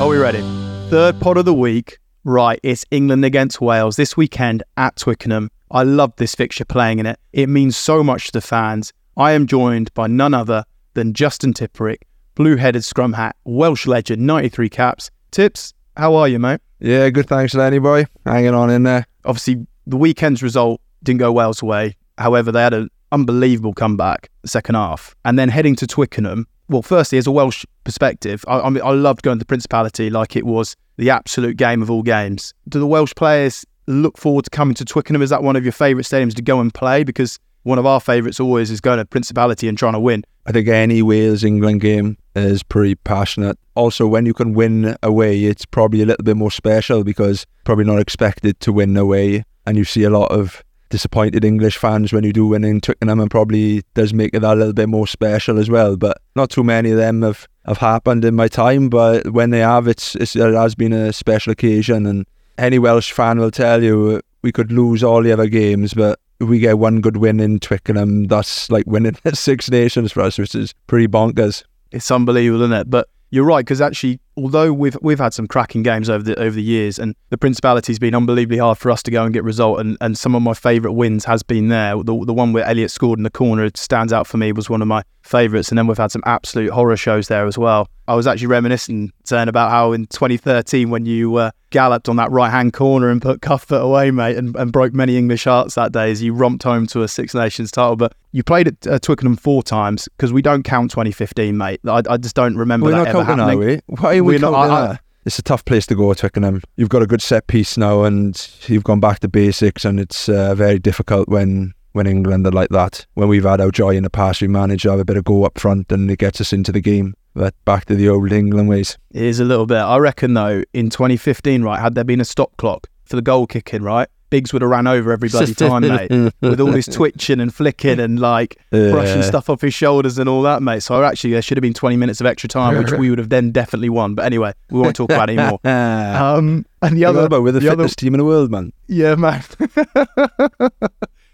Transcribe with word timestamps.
Are 0.00 0.08
we 0.08 0.16
ready? 0.16 0.40
Third 0.88 1.20
pod 1.20 1.36
of 1.36 1.44
the 1.44 1.52
week. 1.52 1.98
Right, 2.24 2.58
it's 2.62 2.86
England 2.90 3.22
against 3.22 3.60
Wales 3.60 3.96
this 3.96 4.16
weekend 4.16 4.62
at 4.78 4.96
Twickenham. 4.96 5.50
I 5.70 5.82
love 5.82 6.16
this 6.16 6.34
fixture 6.34 6.64
playing 6.64 7.00
in 7.00 7.04
it. 7.04 7.20
It 7.34 7.50
means 7.50 7.76
so 7.76 8.02
much 8.02 8.28
to 8.28 8.32
the 8.32 8.40
fans. 8.40 8.94
I 9.18 9.32
am 9.32 9.46
joined 9.46 9.92
by 9.92 10.06
none 10.06 10.32
other 10.32 10.64
than 10.94 11.12
Justin 11.12 11.52
Tipuric, 11.52 11.98
blue 12.34 12.56
headed 12.56 12.82
scrum 12.82 13.12
hat, 13.12 13.36
Welsh 13.44 13.86
legend, 13.86 14.26
93 14.26 14.70
caps. 14.70 15.10
Tips, 15.32 15.74
how 15.98 16.14
are 16.14 16.28
you, 16.28 16.38
mate? 16.38 16.60
Yeah, 16.78 17.10
good. 17.10 17.28
Thanks, 17.28 17.52
Lenny 17.52 17.78
boy. 17.78 18.06
Hanging 18.24 18.54
on 18.54 18.70
in 18.70 18.84
there. 18.84 19.06
Obviously, 19.26 19.66
the 19.86 19.98
weekend's 19.98 20.42
result 20.42 20.80
didn't 21.02 21.20
go 21.20 21.30
Wales' 21.30 21.62
way. 21.62 21.94
However, 22.16 22.50
they 22.50 22.62
had 22.62 22.72
an 22.72 22.88
unbelievable 23.12 23.74
comeback 23.74 24.30
second 24.46 24.76
half. 24.76 25.14
And 25.26 25.38
then 25.38 25.50
heading 25.50 25.76
to 25.76 25.86
Twickenham, 25.86 26.46
well, 26.70 26.82
firstly, 26.82 27.18
as 27.18 27.26
a 27.26 27.32
Welsh 27.32 27.64
perspective, 27.82 28.44
I, 28.46 28.60
I, 28.60 28.70
mean, 28.70 28.82
I 28.82 28.92
loved 28.92 29.22
going 29.22 29.38
to 29.38 29.40
the 29.40 29.46
Principality 29.46 30.08
like 30.08 30.36
it 30.36 30.46
was 30.46 30.76
the 30.96 31.10
absolute 31.10 31.56
game 31.56 31.82
of 31.82 31.90
all 31.90 32.02
games. 32.02 32.54
Do 32.68 32.78
the 32.78 32.86
Welsh 32.86 33.12
players 33.16 33.66
look 33.88 34.16
forward 34.16 34.44
to 34.44 34.50
coming 34.50 34.74
to 34.76 34.84
Twickenham? 34.84 35.20
Is 35.20 35.30
that 35.30 35.42
one 35.42 35.56
of 35.56 35.64
your 35.64 35.72
favourite 35.72 36.06
stadiums 36.06 36.34
to 36.36 36.42
go 36.42 36.60
and 36.60 36.72
play? 36.72 37.02
Because 37.02 37.40
one 37.64 37.78
of 37.78 37.86
our 37.86 38.00
favourites 38.00 38.38
always 38.38 38.70
is 38.70 38.80
going 38.80 38.98
to 38.98 39.04
Principality 39.04 39.66
and 39.66 39.76
trying 39.76 39.94
to 39.94 40.00
win. 40.00 40.22
I 40.46 40.52
think 40.52 40.68
any 40.68 41.02
Wales 41.02 41.42
England 41.42 41.80
game 41.80 42.16
is 42.36 42.62
pretty 42.62 42.94
passionate. 42.94 43.58
Also, 43.74 44.06
when 44.06 44.24
you 44.24 44.32
can 44.32 44.54
win 44.54 44.96
away, 45.02 45.44
it's 45.44 45.66
probably 45.66 46.02
a 46.02 46.06
little 46.06 46.24
bit 46.24 46.36
more 46.36 46.52
special 46.52 47.02
because 47.02 47.46
probably 47.64 47.84
not 47.84 47.98
expected 47.98 48.60
to 48.60 48.72
win 48.72 48.96
away, 48.96 49.44
and 49.66 49.76
you 49.76 49.84
see 49.84 50.04
a 50.04 50.10
lot 50.10 50.30
of 50.30 50.62
disappointed 50.90 51.44
English 51.44 51.78
fans 51.78 52.12
when 52.12 52.24
you 52.24 52.32
do 52.32 52.46
win 52.46 52.64
in 52.64 52.80
Twickenham 52.80 53.20
and 53.20 53.30
probably 53.30 53.82
does 53.94 54.12
make 54.12 54.34
it 54.34 54.42
a 54.42 54.54
little 54.54 54.72
bit 54.72 54.88
more 54.88 55.06
special 55.06 55.58
as 55.58 55.70
well. 55.70 55.96
But 55.96 56.20
not 56.36 56.50
too 56.50 56.64
many 56.64 56.90
of 56.90 56.98
them 56.98 57.22
have, 57.22 57.48
have 57.64 57.78
happened 57.78 58.24
in 58.24 58.34
my 58.34 58.48
time, 58.48 58.88
but 58.88 59.30
when 59.30 59.50
they 59.50 59.60
have, 59.60 59.88
it's, 59.88 60.14
it's 60.16 60.36
it 60.36 60.54
has 60.54 60.74
been 60.74 60.92
a 60.92 61.12
special 61.12 61.52
occasion. 61.52 62.06
And 62.06 62.26
any 62.58 62.78
Welsh 62.78 63.12
fan 63.12 63.38
will 63.38 63.50
tell 63.50 63.82
you 63.82 64.16
uh, 64.16 64.20
we 64.42 64.52
could 64.52 64.72
lose 64.72 65.02
all 65.02 65.22
the 65.22 65.32
other 65.32 65.46
games, 65.46 65.94
but 65.94 66.18
if 66.40 66.48
we 66.48 66.58
get 66.58 66.78
one 66.78 67.00
good 67.00 67.18
win 67.18 67.38
in 67.40 67.60
Twickenham, 67.60 68.24
that's 68.24 68.70
like 68.70 68.86
winning 68.86 69.16
Six 69.34 69.70
Nations 69.70 70.12
for 70.12 70.22
us, 70.22 70.38
which 70.38 70.54
is 70.54 70.74
pretty 70.86 71.06
bonkers. 71.06 71.64
It's 71.92 72.10
unbelievable, 72.10 72.62
isn't 72.62 72.76
it? 72.76 72.90
But 72.90 73.08
you're 73.30 73.44
right 73.44 73.64
because 73.64 73.80
actually, 73.80 74.20
although 74.36 74.72
we've 74.72 74.96
we've 75.02 75.18
had 75.18 75.34
some 75.34 75.46
cracking 75.46 75.82
games 75.82 76.08
over 76.08 76.22
the 76.22 76.38
over 76.38 76.54
the 76.54 76.62
years, 76.62 76.98
and 76.98 77.14
the 77.30 77.38
Principality's 77.38 77.98
been 77.98 78.14
unbelievably 78.14 78.58
hard 78.58 78.78
for 78.78 78.90
us 78.90 79.02
to 79.04 79.10
go 79.10 79.24
and 79.24 79.32
get 79.32 79.44
result, 79.44 79.80
and, 79.80 79.96
and 80.00 80.18
some 80.18 80.34
of 80.34 80.42
my 80.42 80.54
favourite 80.54 80.94
wins 80.94 81.24
has 81.24 81.42
been 81.42 81.68
there. 81.68 81.96
The 81.96 82.24
the 82.24 82.34
one 82.34 82.52
where 82.52 82.64
Elliot 82.64 82.90
scored 82.90 83.18
in 83.18 83.22
the 83.22 83.30
corner 83.30 83.64
it 83.64 83.76
stands 83.76 84.12
out 84.12 84.26
for 84.26 84.36
me 84.36 84.52
was 84.52 84.70
one 84.70 84.82
of 84.82 84.88
my 84.88 85.02
favourites, 85.22 85.68
and 85.70 85.78
then 85.78 85.86
we've 85.86 85.98
had 85.98 86.10
some 86.10 86.22
absolute 86.26 86.70
horror 86.70 86.96
shows 86.96 87.28
there 87.28 87.46
as 87.46 87.58
well. 87.58 87.88
I 88.08 88.14
was 88.14 88.26
actually 88.26 88.48
reminiscing, 88.48 89.12
saying 89.24 89.48
about 89.48 89.70
how 89.70 89.92
in 89.92 90.06
2013 90.06 90.90
when 90.90 91.06
you 91.06 91.36
uh, 91.36 91.50
galloped 91.70 92.08
on 92.08 92.16
that 92.16 92.30
right 92.30 92.50
hand 92.50 92.72
corner 92.72 93.08
and 93.08 93.22
put 93.22 93.40
Cuthbert 93.40 93.82
away, 93.82 94.10
mate, 94.10 94.36
and, 94.36 94.54
and 94.56 94.72
broke 94.72 94.92
many 94.92 95.16
English 95.16 95.44
hearts 95.44 95.76
that 95.76 95.92
day 95.92 96.10
as 96.10 96.20
you 96.20 96.34
romped 96.34 96.64
home 96.64 96.86
to 96.88 97.02
a 97.02 97.08
Six 97.08 97.34
Nations 97.34 97.70
title. 97.70 97.96
But 97.96 98.12
you 98.32 98.42
played 98.42 98.68
at 98.68 98.86
uh, 98.86 98.98
Twickenham 98.98 99.36
four 99.36 99.62
times 99.62 100.08
because 100.16 100.32
we 100.32 100.42
don't 100.42 100.64
count 100.64 100.90
2015, 100.90 101.56
mate. 101.56 101.80
I, 101.86 102.02
I 102.08 102.16
just 102.16 102.34
don't 102.34 102.56
remember 102.56 102.86
We're 102.86 102.92
that 102.92 103.08
ever 103.08 103.24
happening. 103.24 103.58
we? 103.58 103.80
Why 103.86 104.18
are 104.18 104.24
we 104.24 104.29
We're 104.30 104.38
not- 104.50 104.70
I- 104.70 104.98
It's 105.26 105.38
a 105.38 105.42
tough 105.42 105.64
place 105.66 105.86
to 105.88 105.94
go, 105.94 106.14
Twickenham. 106.14 106.62
You've 106.76 106.88
got 106.88 107.02
a 107.02 107.06
good 107.06 107.20
set 107.20 107.46
piece 107.46 107.76
now, 107.76 108.04
and 108.04 108.34
you've 108.66 108.84
gone 108.84 109.00
back 109.00 109.18
to 109.20 109.28
basics, 109.28 109.84
and 109.84 110.00
it's 110.00 110.28
uh, 110.30 110.54
very 110.54 110.78
difficult 110.78 111.28
when 111.28 111.74
when 111.92 112.06
England 112.06 112.46
are 112.46 112.52
like 112.52 112.68
that. 112.70 113.04
When 113.14 113.28
we've 113.28 113.44
had 113.44 113.60
our 113.60 113.70
joy 113.72 113.96
in 113.96 114.04
the 114.04 114.10
past, 114.10 114.40
we 114.40 114.46
manage 114.48 114.82
to 114.82 114.90
have 114.90 115.00
a 115.00 115.04
bit 115.04 115.16
of 115.16 115.24
go 115.24 115.44
up 115.44 115.58
front, 115.58 115.90
and 115.92 116.10
it 116.10 116.18
gets 116.20 116.40
us 116.40 116.52
into 116.52 116.70
the 116.72 116.80
game. 116.80 117.14
But 117.34 117.52
back 117.64 117.84
to 117.86 117.94
the 117.96 118.08
old 118.08 118.32
England 118.32 118.68
ways. 118.68 118.96
It 119.12 119.22
is 119.22 119.40
a 119.40 119.44
little 119.44 119.66
bit. 119.66 119.76
I 119.78 119.98
reckon 119.98 120.34
though, 120.34 120.62
in 120.72 120.88
2015, 120.88 121.62
right, 121.62 121.80
had 121.80 121.94
there 121.96 122.04
been 122.04 122.20
a 122.20 122.24
stop 122.24 122.56
clock 122.56 122.86
for 123.04 123.16
the 123.16 123.22
goal 123.22 123.46
kicking, 123.46 123.82
right, 123.82 124.08
Biggs 124.30 124.52
would 124.52 124.62
have 124.62 124.70
ran 124.70 124.86
over 124.86 125.12
every 125.12 125.28
bloody 125.28 125.54
time, 125.54 125.82
mate, 125.82 126.10
with 126.40 126.60
all 126.60 126.70
his 126.72 126.86
twitching 126.92 127.40
and 127.40 127.52
flicking 127.54 127.98
and 128.00 128.18
like 128.18 128.56
brushing 128.70 129.22
stuff 129.22 129.50
off 129.50 129.60
his 129.60 129.74
shoulders 129.74 130.18
and 130.18 130.28
all 130.28 130.42
that, 130.42 130.62
mate. 130.62 130.82
So 130.82 131.02
actually, 131.02 131.32
there 131.32 131.42
should 131.42 131.56
have 131.56 131.62
been 131.62 131.74
20 131.74 131.96
minutes 131.96 132.20
of 132.20 132.26
extra 132.26 132.48
time, 132.48 132.78
which 132.78 132.92
we 132.92 133.10
would 133.10 133.18
have 133.18 133.28
then 133.28 133.50
definitely 133.50 133.88
won. 133.90 134.14
But 134.14 134.24
anyway, 134.26 134.52
we 134.70 134.80
won't 134.80 134.94
talk 134.96 135.10
about 135.10 135.28
it 135.30 135.38
anymore. 135.38 135.60
Um, 136.20 136.64
and 136.82 136.96
the 136.96 137.04
other, 137.04 137.20
about 137.26 137.42
we're 137.42 137.52
the, 137.52 137.60
the 137.60 137.68
other- 137.72 137.88
team 137.88 138.14
in 138.14 138.18
the 138.18 138.24
world, 138.24 138.50
man. 138.50 138.72
yeah, 138.86 139.14
man. 139.14 139.42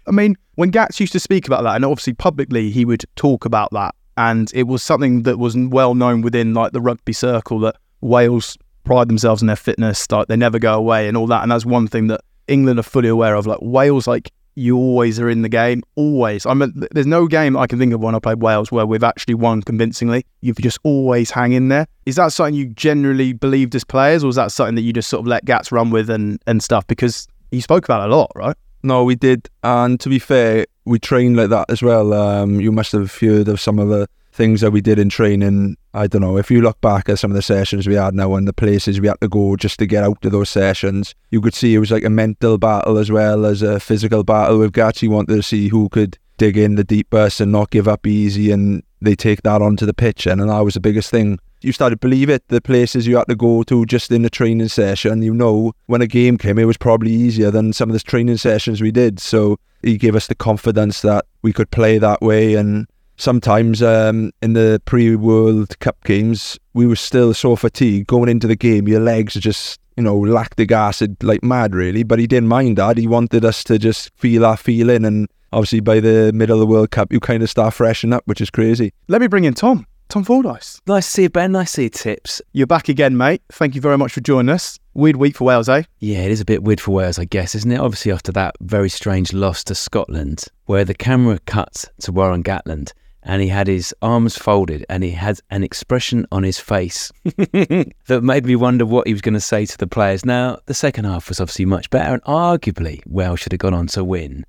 I 0.07 0.11
mean, 0.11 0.37
when 0.55 0.69
Gats 0.71 0.99
used 0.99 1.13
to 1.13 1.19
speak 1.19 1.47
about 1.47 1.63
that, 1.63 1.75
and 1.75 1.85
obviously 1.85 2.13
publicly 2.13 2.71
he 2.71 2.85
would 2.85 3.03
talk 3.15 3.45
about 3.45 3.71
that, 3.71 3.93
and 4.15 4.49
it 4.53 4.63
was 4.63 4.81
something 4.81 5.23
that 5.23 5.37
was 5.37 5.55
well 5.57 5.93
known 5.95 6.21
within 6.21 6.53
like 6.53 6.71
the 6.71 6.81
rugby 6.81 7.13
circle 7.13 7.59
that 7.59 7.75
Wales 8.01 8.57
pride 8.83 9.09
themselves 9.09 9.41
in 9.41 9.47
their 9.47 9.55
fitness, 9.57 10.09
like 10.11 10.27
they 10.27 10.37
never 10.37 10.59
go 10.59 10.73
away 10.75 11.07
and 11.07 11.17
all 11.17 11.27
that. 11.27 11.43
And 11.43 11.51
that's 11.51 11.65
one 11.65 11.87
thing 11.87 12.07
that 12.07 12.21
England 12.47 12.79
are 12.79 12.83
fully 12.83 13.09
aware 13.09 13.35
of. 13.35 13.45
Like 13.47 13.59
Wales, 13.61 14.07
like 14.07 14.31
you 14.55 14.75
always 14.75 15.19
are 15.19 15.29
in 15.29 15.43
the 15.43 15.49
game, 15.49 15.83
always. 15.95 16.45
I 16.45 16.53
mean, 16.55 16.73
th- 16.73 16.89
there's 16.91 17.05
no 17.05 17.27
game 17.27 17.55
I 17.55 17.67
can 17.67 17.77
think 17.77 17.93
of 17.93 18.01
when 18.01 18.15
I 18.15 18.19
played 18.19 18.41
Wales 18.41 18.71
where 18.71 18.87
we've 18.87 19.03
actually 19.03 19.35
won 19.35 19.61
convincingly. 19.61 20.25
You've 20.41 20.57
just 20.57 20.79
always 20.83 21.29
hang 21.29 21.53
in 21.53 21.69
there. 21.69 21.85
Is 22.07 22.15
that 22.15 22.33
something 22.33 22.55
you 22.55 22.65
generally 22.67 23.33
believed 23.33 23.75
as 23.75 23.83
players, 23.83 24.23
or 24.23 24.29
is 24.29 24.35
that 24.35 24.51
something 24.51 24.75
that 24.75 24.81
you 24.81 24.93
just 24.93 25.09
sort 25.09 25.21
of 25.21 25.27
let 25.27 25.45
Gats 25.45 25.71
run 25.71 25.91
with 25.91 26.09
and 26.09 26.41
and 26.47 26.63
stuff? 26.63 26.87
Because 26.87 27.27
you 27.51 27.61
spoke 27.61 27.85
about 27.85 28.09
a 28.09 28.15
lot, 28.15 28.31
right? 28.35 28.55
No, 28.83 29.03
we 29.03 29.15
did. 29.15 29.49
And 29.63 29.99
to 29.99 30.09
be 30.09 30.19
fair, 30.19 30.65
we 30.85 30.97
trained 30.99 31.35
like 31.35 31.49
that 31.49 31.69
as 31.69 31.81
well. 31.81 32.13
Um, 32.13 32.59
you 32.59 32.71
must 32.71 32.91
have 32.93 33.15
heard 33.17 33.47
of 33.47 33.59
some 33.59 33.79
of 33.79 33.89
the 33.89 34.07
things 34.31 34.61
that 34.61 34.71
we 34.71 34.81
did 34.81 34.97
in 34.99 35.09
training. 35.09 35.77
I 35.97 36.05
don't 36.05 36.21
know. 36.21 36.37
If 36.37 36.51
you 36.51 36.61
look 36.61 36.79
back 36.79 37.09
at 37.09 37.17
some 37.17 37.31
of 37.31 37.35
the 37.35 37.41
sessions 37.41 37.87
we 37.87 37.95
had 37.95 38.13
now 38.13 38.35
and 38.35 38.47
the 38.47 38.53
places 38.53 39.01
we 39.01 39.07
had 39.07 39.19
to 39.21 39.27
go 39.27 39.55
just 39.55 39.79
to 39.79 39.87
get 39.87 40.03
out 40.03 40.23
of 40.23 40.31
those 40.31 40.49
sessions, 40.49 41.15
you 41.31 41.41
could 41.41 41.55
see 41.55 41.73
it 41.73 41.79
was 41.79 41.89
like 41.89 42.03
a 42.03 42.09
mental 42.09 42.59
battle 42.59 42.99
as 42.99 43.11
well 43.11 43.47
as 43.47 43.63
a 43.63 43.79
physical 43.79 44.23
battle 44.23 44.59
with 44.59 44.73
Gats. 44.73 45.01
He 45.01 45.07
wanted 45.07 45.35
to 45.35 45.41
see 45.41 45.69
who 45.69 45.89
could 45.89 46.17
dig 46.37 46.55
in 46.55 46.75
the 46.75 46.83
deepest 46.83 47.41
and 47.41 47.51
not 47.51 47.71
give 47.71 47.87
up 47.87 48.05
easy. 48.05 48.51
And 48.51 48.83
they 49.01 49.15
take 49.15 49.41
that 49.41 49.61
onto 49.61 49.87
the 49.87 49.93
pitch. 49.93 50.27
And, 50.27 50.39
and 50.39 50.51
that 50.51 50.59
was 50.59 50.75
the 50.75 50.79
biggest 50.79 51.09
thing. 51.09 51.39
You 51.61 51.71
started 51.71 51.95
to 51.95 52.07
believe 52.07 52.29
it, 52.29 52.47
the 52.49 52.61
places 52.61 53.07
you 53.07 53.17
had 53.17 53.27
to 53.29 53.35
go 53.35 53.63
to 53.63 53.83
just 53.87 54.11
in 54.11 54.21
the 54.21 54.29
training 54.29 54.67
session. 54.67 55.23
You 55.23 55.33
know, 55.33 55.73
when 55.87 56.03
a 56.03 56.07
game 56.07 56.37
came, 56.37 56.59
it 56.59 56.65
was 56.65 56.77
probably 56.77 57.11
easier 57.11 57.49
than 57.49 57.73
some 57.73 57.89
of 57.89 57.93
the 57.93 57.99
training 57.99 58.37
sessions 58.37 58.81
we 58.81 58.91
did. 58.91 59.19
So 59.19 59.57
he 59.81 59.97
gave 59.97 60.15
us 60.15 60.27
the 60.27 60.35
confidence 60.35 61.01
that 61.01 61.25
we 61.41 61.53
could 61.53 61.71
play 61.71 61.97
that 61.97 62.21
way. 62.21 62.53
And 62.53 62.87
sometimes 63.17 63.83
um, 63.83 64.31
in 64.41 64.53
the 64.53 64.81
pre 64.85 65.15
World 65.15 65.77
Cup 65.79 66.01
games, 66.05 66.57
we 66.73 66.87
were 66.87 66.95
still 66.95 67.33
so 67.33 67.55
fatigued 67.55 68.07
going 68.07 68.29
into 68.29 68.47
the 68.47 68.55
game. 68.55 68.87
Your 68.87 69.01
legs 69.01 69.35
are 69.35 69.41
just, 69.41 69.79
you 69.97 70.03
know, 70.03 70.17
lactic 70.17 70.71
acid 70.71 71.21
like 71.21 71.43
mad, 71.43 71.75
really. 71.75 72.03
But 72.03 72.19
he 72.19 72.27
didn't 72.27 72.49
mind 72.49 72.77
that. 72.77 72.97
He 72.97 73.07
wanted 73.07 73.43
us 73.43 73.63
to 73.65 73.77
just 73.77 74.11
feel 74.15 74.43
that 74.43 74.59
feeling. 74.59 75.03
And 75.03 75.27
obviously, 75.51 75.81
by 75.81 75.99
the 75.99 76.31
middle 76.33 76.55
of 76.55 76.61
the 76.61 76.67
World 76.67 76.91
Cup, 76.91 77.11
you 77.11 77.19
kind 77.19 77.43
of 77.43 77.49
start 77.49 77.73
freshening 77.73 78.13
up, 78.13 78.23
which 78.25 78.41
is 78.41 78.49
crazy. 78.49 78.93
Let 79.07 79.21
me 79.21 79.27
bring 79.27 79.43
in 79.43 79.53
Tom. 79.53 79.85
Tom 80.09 80.23
Fordyce. 80.23 80.79
Nice 80.87 81.05
to 81.05 81.11
see 81.11 81.21
you, 81.23 81.29
Ben. 81.29 81.51
Nice 81.51 81.71
to 81.71 81.75
see 81.75 81.83
you, 81.83 81.89
Tips. 81.89 82.41
You're 82.53 82.65
back 82.65 82.87
again, 82.87 83.17
mate. 83.17 83.41
Thank 83.51 83.75
you 83.75 83.81
very 83.81 83.97
much 83.97 84.13
for 84.13 84.21
joining 84.21 84.47
us. 84.47 84.79
Weird 84.93 85.17
week 85.17 85.35
for 85.35 85.43
Wales, 85.43 85.67
eh? 85.67 85.83
Yeah, 85.99 86.19
it 86.19 86.31
is 86.31 86.39
a 86.39 86.45
bit 86.45 86.63
weird 86.63 86.79
for 86.79 86.91
Wales, 86.91 87.19
I 87.19 87.25
guess, 87.25 87.55
isn't 87.55 87.69
it? 87.69 87.79
Obviously, 87.79 88.13
after 88.13 88.31
that 88.31 88.55
very 88.61 88.87
strange 88.87 89.33
loss 89.33 89.65
to 89.65 89.75
Scotland, 89.75 90.45
where 90.65 90.85
the 90.85 90.93
camera 90.93 91.39
cut 91.45 91.83
to 91.99 92.13
Warren 92.13 92.41
Gatland 92.41 92.93
and 93.27 93.41
he 93.41 93.49
had 93.49 93.67
his 93.67 93.93
arms 94.01 94.37
folded 94.37 94.85
and 94.87 95.03
he 95.03 95.11
had 95.11 95.39
an 95.51 95.61
expression 95.61 96.25
on 96.31 96.43
his 96.43 96.57
face 96.59 97.11
that 97.25 98.21
made 98.23 98.45
me 98.45 98.55
wonder 98.55 98.85
what 98.85 99.05
he 99.05 99.13
was 99.13 99.21
going 99.21 99.33
to 99.33 99.41
say 99.41 99.65
to 99.65 99.77
the 99.77 99.85
players. 99.85 100.25
Now, 100.25 100.59
the 100.65 100.73
second 100.73 101.03
half 101.03 101.27
was 101.27 101.41
obviously 101.41 101.65
much 101.65 101.89
better 101.89 102.13
and 102.13 102.23
arguably 102.23 103.01
Wales 103.05 103.41
should 103.41 103.51
have 103.51 103.59
gone 103.59 103.73
on 103.73 103.87
to 103.87 104.03
win. 104.03 104.45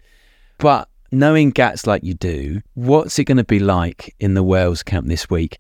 But 0.58 0.88
knowing 1.10 1.50
Gats 1.50 1.88
like 1.88 2.04
you 2.04 2.14
do, 2.14 2.62
what's 2.74 3.18
it 3.18 3.24
going 3.24 3.38
to 3.38 3.44
be 3.44 3.58
like 3.58 4.14
in 4.20 4.34
the 4.34 4.44
Wales 4.44 4.84
camp 4.84 5.08
this 5.08 5.28
week? 5.28 5.58